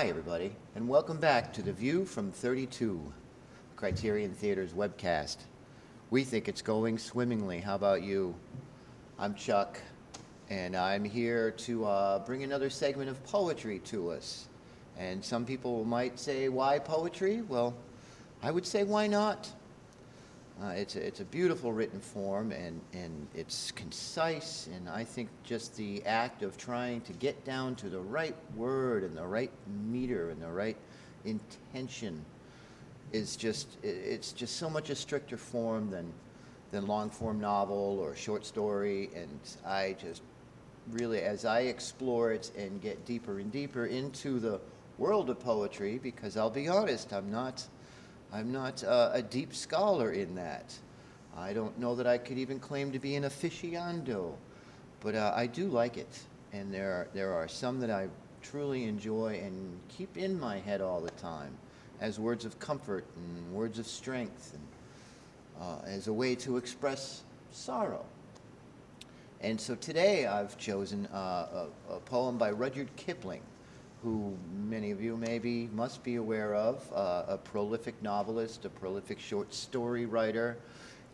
Hi, 0.05 0.11
everybody, 0.11 0.55
and 0.75 0.87
welcome 0.87 1.17
back 1.17 1.51
to 1.55 1.63
The 1.63 1.73
View 1.73 2.05
from 2.05 2.31
32, 2.31 3.11
Criterion 3.75 4.35
Theater's 4.35 4.75
webcast. 4.75 5.39
We 6.11 6.25
think 6.25 6.47
it's 6.47 6.61
going 6.61 6.99
swimmingly. 6.99 7.59
How 7.59 7.75
about 7.75 8.03
you? 8.03 8.35
I'm 9.19 9.35
Chuck, 9.35 9.81
and 10.51 10.77
I'm 10.77 11.05
here 11.05 11.53
to 11.53 11.87
uh, 11.87 12.19
bring 12.19 12.43
another 12.43 12.69
segment 12.69 13.09
of 13.09 13.25
poetry 13.25 13.79
to 13.87 14.11
us. 14.11 14.49
And 14.99 15.25
some 15.25 15.47
people 15.47 15.87
might 15.87 16.21
say, 16.21 16.51
why 16.51 16.81
poetry? 16.81 17.41
Well, 17.41 17.75
I 18.43 18.51
would 18.51 18.67
say, 18.67 18.85
why 18.85 19.07
not? 19.07 19.51
Uh, 20.63 20.69
it's, 20.69 20.95
a, 20.95 21.05
it's 21.05 21.21
a 21.21 21.25
beautiful 21.25 21.73
written 21.73 21.99
form 21.99 22.53
and, 22.53 22.81
and 22.93 23.27
it's 23.35 23.73
concise, 23.73 24.69
and 24.73 24.89
I 24.89 25.03
think 25.03 25.29
just 25.43 25.77
the 25.77 26.05
act 26.05 26.43
of 26.43 26.57
trying 26.57 27.01
to 27.03 27.13
get 27.15 27.45
down 27.45 27.75
to 27.77 27.89
the 27.89 27.99
right 27.99 28.37
word 28.55 29.03
and 29.03 29.17
the 29.17 29.27
right 29.27 29.51
meter 29.67 30.31
and 30.31 30.41
the 30.41 30.49
right 30.49 30.77
intention 31.25 32.25
is 33.13 33.35
just, 33.35 33.79
it's 33.83 34.33
just 34.33 34.57
so 34.57 34.71
much 34.71 34.91
a 34.91 34.95
stricter 34.95 35.37
form 35.37 35.91
than, 35.91 36.13
than 36.71 36.87
long 36.87 37.11
form 37.11 37.41
novel 37.41 37.99
or 38.01 38.15
short 38.15 38.47
story, 38.47 39.11
and 39.15 39.41
I 39.67 39.97
just 40.01 40.23
really, 40.93 41.21
as 41.23 41.45
I 41.45 41.63
explore 41.63 42.33
it 42.33 42.53
and 42.57 42.81
get 42.81 43.05
deeper 43.05 43.41
and 43.41 43.51
deeper 43.51 43.87
into 43.87 44.39
the 44.39 44.61
world 44.99 45.31
of 45.31 45.41
poetry, 45.41 45.99
because 46.01 46.37
I'll 46.37 46.51
be 46.51 46.69
honest, 46.69 47.13
I'm 47.13 47.31
not. 47.31 47.67
I'm 48.35 48.51
not 48.51 48.83
uh, 48.83 49.11
a 49.13 49.23
deep 49.23 49.55
scholar 49.55 50.11
in 50.11 50.35
that. 50.35 50.75
I 51.37 51.53
don't 51.53 51.79
know 51.79 51.95
that 51.95 52.09
I 52.09 52.19
could 52.19 52.37
even 52.37 52.59
claim 52.59 52.91
to 52.91 52.99
be 52.99 53.15
an 53.15 53.23
aficionado, 53.23 54.33
but 55.01 55.15
uh, 55.15 55.33
I 55.37 55.47
do 55.47 55.69
like 55.69 55.97
it. 55.97 56.19
And 56.53 56.75
there 56.75 56.91
are, 56.91 57.09
there 57.15 57.33
are 57.33 57.47
some 57.47 57.79
that 57.79 57.91
I 57.91 58.09
truly 58.43 58.85
enjoy 58.85 59.41
and 59.41 59.79
keep 59.89 60.17
in 60.17 60.39
my 60.39 60.59
head 60.59 60.81
all 60.81 61.01
the 61.01 61.13
time 61.13 61.57
as 62.01 62.19
words 62.19 62.45
of 62.45 62.59
comfort 62.59 63.05
and 63.15 63.55
words 63.55 63.79
of 63.79 63.87
strength 63.87 64.53
and 64.53 65.63
uh, 65.63 65.79
as 65.87 66.09
a 66.09 66.13
way 66.13 66.35
to 66.35 66.57
express 66.57 67.23
sorrow. 67.53 68.05
And 69.43 69.61
so 69.61 69.77
today 69.77 70.27
I've 70.27 70.59
chosen 70.59 71.07
uh, 71.07 71.67
a, 71.89 71.95
a 71.95 72.01
poem 72.01 72.37
by 72.37 72.51
Rudyard 72.51 72.97
Kipling, 72.97 73.43
who 74.05 74.37
many 74.69 74.91
of 74.91 75.01
you 75.01 75.17
maybe 75.17 75.69
must 75.73 76.05
be 76.05 76.17
aware 76.17 76.55
of, 76.55 76.87
uh, 76.95 77.25
a 77.27 77.39
prolific 77.39 78.01
novelist, 78.03 78.67
a 78.67 78.69
prolific 78.69 79.19
short 79.19 79.53
story 79.55 80.05
writer, 80.05 80.59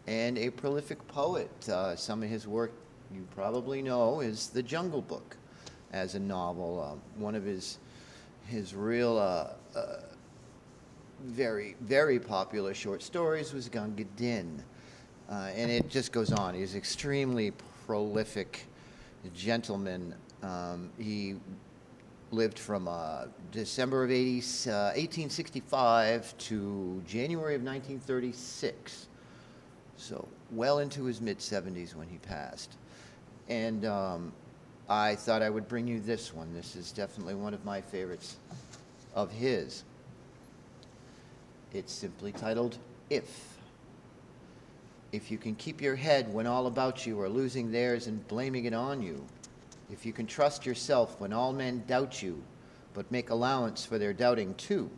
and 0.09 0.37
a 0.37 0.51
prolific 0.51 1.07
poet. 1.07 1.69
Uh, 1.69 1.95
some 1.95 2.21
of 2.21 2.29
his 2.29 2.49
work 2.49 2.73
you 3.15 3.25
probably 3.35 3.81
know 3.81 4.21
is 4.21 4.49
The 4.49 4.63
Jungle 4.63 5.03
Book 5.03 5.37
as 5.93 6.17
a 6.17 6.19
novel. 6.19 6.81
Uh, 6.81 7.21
one 7.21 7.37
of 7.37 7.45
his, 7.45 7.79
his 8.47 8.75
real 8.75 9.17
uh, 9.17 9.79
uh, 9.79 10.01
very, 11.25 11.77
very 11.83 12.19
popular 12.19 12.75
short 12.75 13.05
stories 13.05 13.53
was 13.53 13.69
Gunga 13.69 14.05
Din. 14.17 14.65
Uh, 15.31 15.51
and 15.55 15.71
it 15.71 15.89
just 15.89 16.11
goes 16.11 16.33
on. 16.33 16.55
He's 16.55 16.75
extremely 16.75 17.53
prolific 17.87 18.67
gentleman. 19.33 20.15
Um, 20.43 20.91
he 20.99 21.37
lived 22.31 22.59
from 22.59 22.87
uh, 22.89 23.25
December 23.51 24.05
of 24.05 24.11
80, 24.11 24.39
uh, 24.71 24.95
1865 24.95 26.37
to 26.39 27.03
January 27.07 27.55
of 27.55 27.63
1936. 27.63 29.09
So 29.97 30.27
well 30.53 30.79
into 30.79 31.05
his 31.05 31.21
mid 31.21 31.39
70s 31.39 31.95
when 31.95 32.09
he 32.09 32.19
passed. 32.19 32.77
And 33.49 33.85
um, 33.85 34.33
I 34.89 35.15
thought 35.15 35.43
I 35.43 35.51
would 35.51 35.69
bring 35.69 35.87
you 35.87 36.01
this 36.01 36.33
one. 36.33 36.53
This 36.55 36.77
is 36.77 36.93
definitely 36.93 37.35
one 37.35 37.55
of 37.55 37.65
my 37.65 37.81
favorites 37.81 38.37
of 39.15 39.31
his. 39.33 39.85
It's 41.73 41.93
simply 41.93 42.33
titled 42.33 42.79
If. 43.09 43.57
If 45.13 45.31
you 45.31 45.39
can 45.39 45.57
keep 45.57 45.81
your 45.81 45.97
head 45.97 46.33
when 46.33 46.47
all 46.47 46.67
about 46.67 47.05
you 47.05 47.21
are 47.21 47.29
losing 47.29 47.73
theirs 47.73 48.07
and 48.07 48.27
blaming 48.29 48.65
it 48.65 48.75
on 48.75 49.03
you, 49.03 49.25
if 49.93 50.07
you 50.07 50.13
can 50.13 50.27
trust 50.27 50.67
yourself 50.67 51.21
when 51.21 51.33
all 51.33 51.53
men 51.53 51.83
doubt 51.87 52.23
you, 52.23 52.43
but 52.95 53.11
make 53.11 53.31
allowance 53.31 53.85
for 53.85 53.99
their 53.99 54.13
doubting 54.13 54.55
too, 54.55 54.91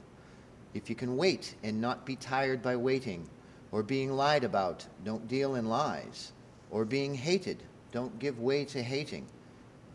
if 0.74 0.88
you 0.88 0.96
can 0.96 1.16
wait 1.16 1.54
and 1.62 1.80
not 1.80 2.06
be 2.06 2.16
tired 2.16 2.62
by 2.62 2.76
waiting, 2.76 3.28
or 3.70 3.82
being 3.82 4.12
lied 4.12 4.44
about, 4.44 4.86
don't 5.04 5.28
deal 5.28 5.54
in 5.54 5.66
lies, 5.66 6.32
or 6.70 6.84
being 6.84 7.14
hated, 7.14 7.62
don't 7.90 8.18
give 8.18 8.38
way 8.38 8.64
to 8.64 8.82
hating, 8.82 9.26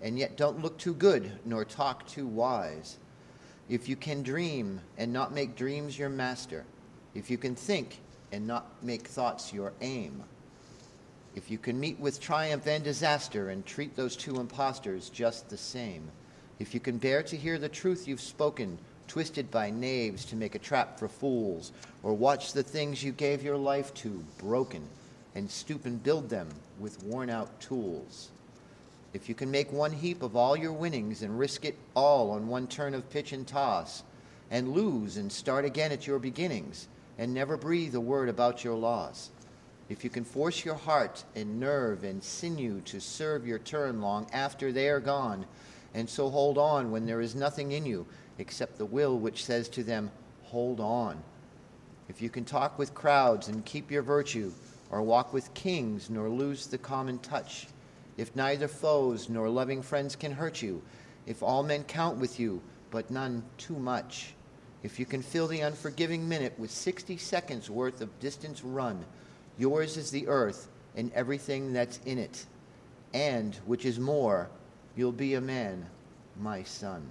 and 0.02 0.18
yet 0.18 0.38
don't 0.38 0.62
look 0.62 0.78
too 0.78 0.94
good 0.94 1.32
nor 1.46 1.66
talk 1.66 2.06
too 2.08 2.28
wise. 2.28 2.98
If 3.70 3.90
you 3.90 3.96
can 3.96 4.24
dream 4.24 4.80
and 4.98 5.12
not 5.12 5.34
make 5.34 5.56
dreams 5.56 5.98
your 5.98 6.10
master, 6.10 6.66
if 7.16 7.30
you 7.30 7.38
can 7.38 7.56
think 7.56 8.00
and 8.32 8.46
not 8.46 8.68
make 8.84 9.08
thoughts 9.08 9.52
your 9.52 9.74
aim, 9.82 10.24
if 11.38 11.52
you 11.52 11.60
can 11.60 11.80
meet 11.80 12.00
with 12.00 12.20
triumph 12.20 12.66
and 12.66 12.84
disaster 12.84 13.50
and 13.50 13.64
treat 13.64 13.96
those 13.96 14.16
two 14.16 14.40
impostors 14.40 15.10
just 15.10 15.48
the 15.48 15.58
same, 15.58 16.10
if 16.58 16.74
you 16.74 16.80
can 16.80 16.98
bear 16.98 17.22
to 17.22 17.38
hear 17.38 17.60
the 17.60 17.70
truth 17.70 18.08
you've 18.08 18.20
spoken, 18.20 18.76
twisted 19.08 19.52
by 19.52 19.70
knaves 19.70 20.26
to 20.26 20.36
make 20.36 20.56
a 20.56 20.60
trap 20.60 20.98
for 20.98 21.08
fools, 21.08 21.72
or 22.02 22.16
watch 22.16 22.54
the 22.54 22.64
things 22.64 23.04
you 23.04 23.12
gave 23.12 23.44
your 23.44 23.56
life 23.56 23.94
to 23.94 24.24
broken, 24.40 24.82
and 25.36 25.48
stoop 25.48 25.86
and 25.86 26.02
build 26.02 26.28
them 26.28 26.50
with 26.80 27.04
worn 27.04 27.30
out 27.30 27.62
tools. 27.62 28.32
If 29.14 29.30
you 29.30 29.36
can 29.36 29.52
make 29.52 29.72
one 29.72 29.92
heap 29.92 30.24
of 30.24 30.36
all 30.36 30.58
your 30.58 30.74
winnings 30.74 31.22
and 31.22 31.38
risk 31.38 31.66
it 31.66 31.78
all 31.96 32.32
on 32.32 32.48
one 32.48 32.66
turn 32.66 32.96
of 32.96 33.12
pitch 33.12 33.32
and 33.32 33.48
toss, 33.48 34.02
and 34.50 34.74
lose 34.74 35.18
and 35.18 35.32
start 35.32 35.66
again 35.66 35.92
at 35.92 36.08
your 36.08 36.18
beginnings, 36.18 36.88
and 37.20 37.32
never 37.32 37.58
breathe 37.58 37.94
a 37.94 38.02
word 38.02 38.28
about 38.28 38.64
your 38.64 38.76
loss. 38.76 39.30
If 39.90 40.04
you 40.04 40.10
can 40.10 40.26
force 40.26 40.66
your 40.66 40.76
heart 40.76 41.24
and 41.36 41.60
nerve 41.60 42.04
and 42.04 42.22
sinew 42.22 42.82
to 42.82 43.00
serve 43.00 43.48
your 43.48 43.60
turn 43.60 44.02
long 44.02 44.28
after 44.34 44.72
they 44.72 44.90
are 44.90 45.00
gone, 45.00 45.46
and 45.94 46.10
so 46.10 46.30
hold 46.30 46.58
on 46.58 46.92
when 46.92 47.06
there 47.06 47.22
is 47.22 47.36
nothing 47.36 47.72
in 47.72 47.86
you 47.86 48.06
except 48.38 48.78
the 48.78 48.86
will 48.86 49.18
which 49.18 49.46
says 49.46 49.70
to 49.70 49.84
them, 49.84 50.12
Hold 50.44 50.80
on. 50.80 51.22
If 52.10 52.22
you 52.22 52.30
can 52.30 52.46
talk 52.46 52.78
with 52.78 52.94
crowds 52.94 53.48
and 53.48 53.66
keep 53.66 53.92
your 53.92 54.02
virtue, 54.02 54.52
or 54.90 55.02
walk 55.02 55.34
with 55.34 55.54
kings 55.54 56.10
nor 56.10 56.30
lose 56.30 56.68
the 56.68 56.78
common 56.78 57.20
touch, 57.20 57.68
if 58.18 58.36
neither 58.36 58.68
foes 58.68 59.30
nor 59.30 59.50
loving 59.50 59.82
friends 59.82 60.16
can 60.16 60.32
hurt 60.32 60.62
you, 60.62 60.82
if 61.26 61.44
all 61.44 61.64
men 61.64 61.84
count 61.84 62.18
with 62.18 62.40
you, 62.40 62.62
but 62.92 63.12
none 63.12 63.44
too 63.58 63.76
much, 63.76 64.34
if 64.84 65.00
you 65.00 65.06
can 65.06 65.22
fill 65.22 65.48
the 65.48 65.62
unforgiving 65.62 66.28
minute 66.28 66.58
with 66.58 66.72
60 66.72 67.18
seconds 67.18 67.70
worth 67.70 68.00
of 68.00 68.20
distance 68.20 68.64
run, 68.64 69.06
Yours 69.58 69.98
is 69.98 70.12
the 70.12 70.28
earth 70.28 70.68
and 70.96 71.12
everything 71.14 71.74
that's 71.74 72.00
in 72.06 72.18
it. 72.18 72.46
And, 73.14 73.56
which 73.66 73.86
is 73.86 74.00
more, 74.00 74.50
you'll 74.96 75.12
be 75.12 75.36
a 75.36 75.42
man, 75.42 75.86
my 76.40 76.64
son. 76.64 77.08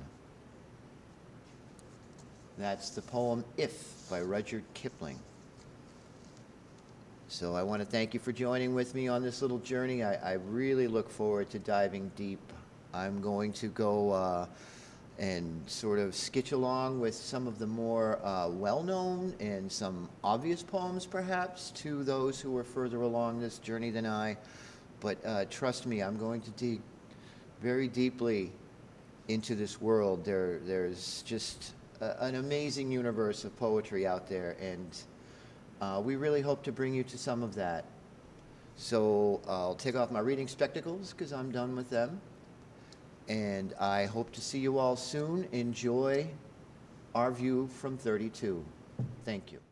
That's 2.58 2.90
the 2.90 3.02
poem 3.02 3.44
If 3.56 4.08
by 4.08 4.20
Rudyard 4.20 4.64
Kipling. 4.74 5.18
So 7.28 7.54
I 7.54 7.62
want 7.62 7.82
to 7.82 7.86
thank 7.86 8.14
you 8.14 8.20
for 8.20 8.32
joining 8.32 8.74
with 8.74 8.94
me 8.94 9.08
on 9.08 9.22
this 9.22 9.42
little 9.42 9.58
journey. 9.58 10.04
I, 10.04 10.14
I 10.14 10.32
really 10.34 10.86
look 10.86 11.10
forward 11.10 11.50
to 11.50 11.58
diving 11.58 12.10
deep. 12.16 12.40
I'm 12.94 13.20
going 13.20 13.52
to 13.54 13.66
go 13.66 14.12
uh, 14.12 14.46
and 15.18 15.62
sort 15.66 15.98
of 15.98 16.14
sketch 16.14 16.52
along 16.52 17.00
with 17.00 17.14
some 17.14 17.46
of 17.46 17.58
the 17.58 17.66
more 17.66 18.24
uh, 18.24 18.48
well-known 18.48 19.34
and 19.40 19.70
some 19.70 20.10
obvious 20.22 20.62
poems, 20.62 21.06
perhaps, 21.06 21.70
to 21.70 22.04
those 22.04 22.40
who 22.40 22.56
are 22.56 22.64
further 22.64 23.00
along 23.00 23.40
this 23.40 23.58
journey 23.58 23.90
than 23.90 24.06
I. 24.06 24.36
But 25.00 25.18
uh, 25.24 25.44
trust 25.48 25.86
me, 25.86 26.02
I'm 26.02 26.18
going 26.18 26.42
to 26.42 26.50
dig 26.50 26.80
very 27.62 27.88
deeply 27.88 28.52
into 29.28 29.54
this 29.54 29.80
world. 29.80 30.24
There, 30.24 30.60
there's 30.64 31.22
just 31.22 31.72
a, 32.00 32.24
an 32.24 32.34
amazing 32.34 32.90
universe 32.90 33.44
of 33.44 33.56
poetry 33.56 34.06
out 34.06 34.28
there, 34.28 34.56
and 34.60 34.98
uh, 35.80 36.00
we 36.04 36.16
really 36.16 36.42
hope 36.42 36.62
to 36.64 36.72
bring 36.72 36.94
you 36.94 37.04
to 37.04 37.16
some 37.16 37.42
of 37.42 37.54
that. 37.54 37.84
So 38.76 39.40
I'll 39.48 39.74
take 39.74 39.96
off 39.96 40.10
my 40.10 40.20
reading 40.20 40.48
spectacles 40.48 41.12
because 41.12 41.32
I'm 41.32 41.50
done 41.50 41.74
with 41.74 41.88
them. 41.88 42.20
And 43.28 43.74
I 43.80 44.06
hope 44.06 44.32
to 44.32 44.40
see 44.40 44.58
you 44.58 44.78
all 44.78 44.96
soon. 44.96 45.48
Enjoy 45.52 46.28
our 47.14 47.32
view 47.32 47.68
from 47.68 47.96
32. 47.96 48.64
Thank 49.24 49.52
you. 49.52 49.65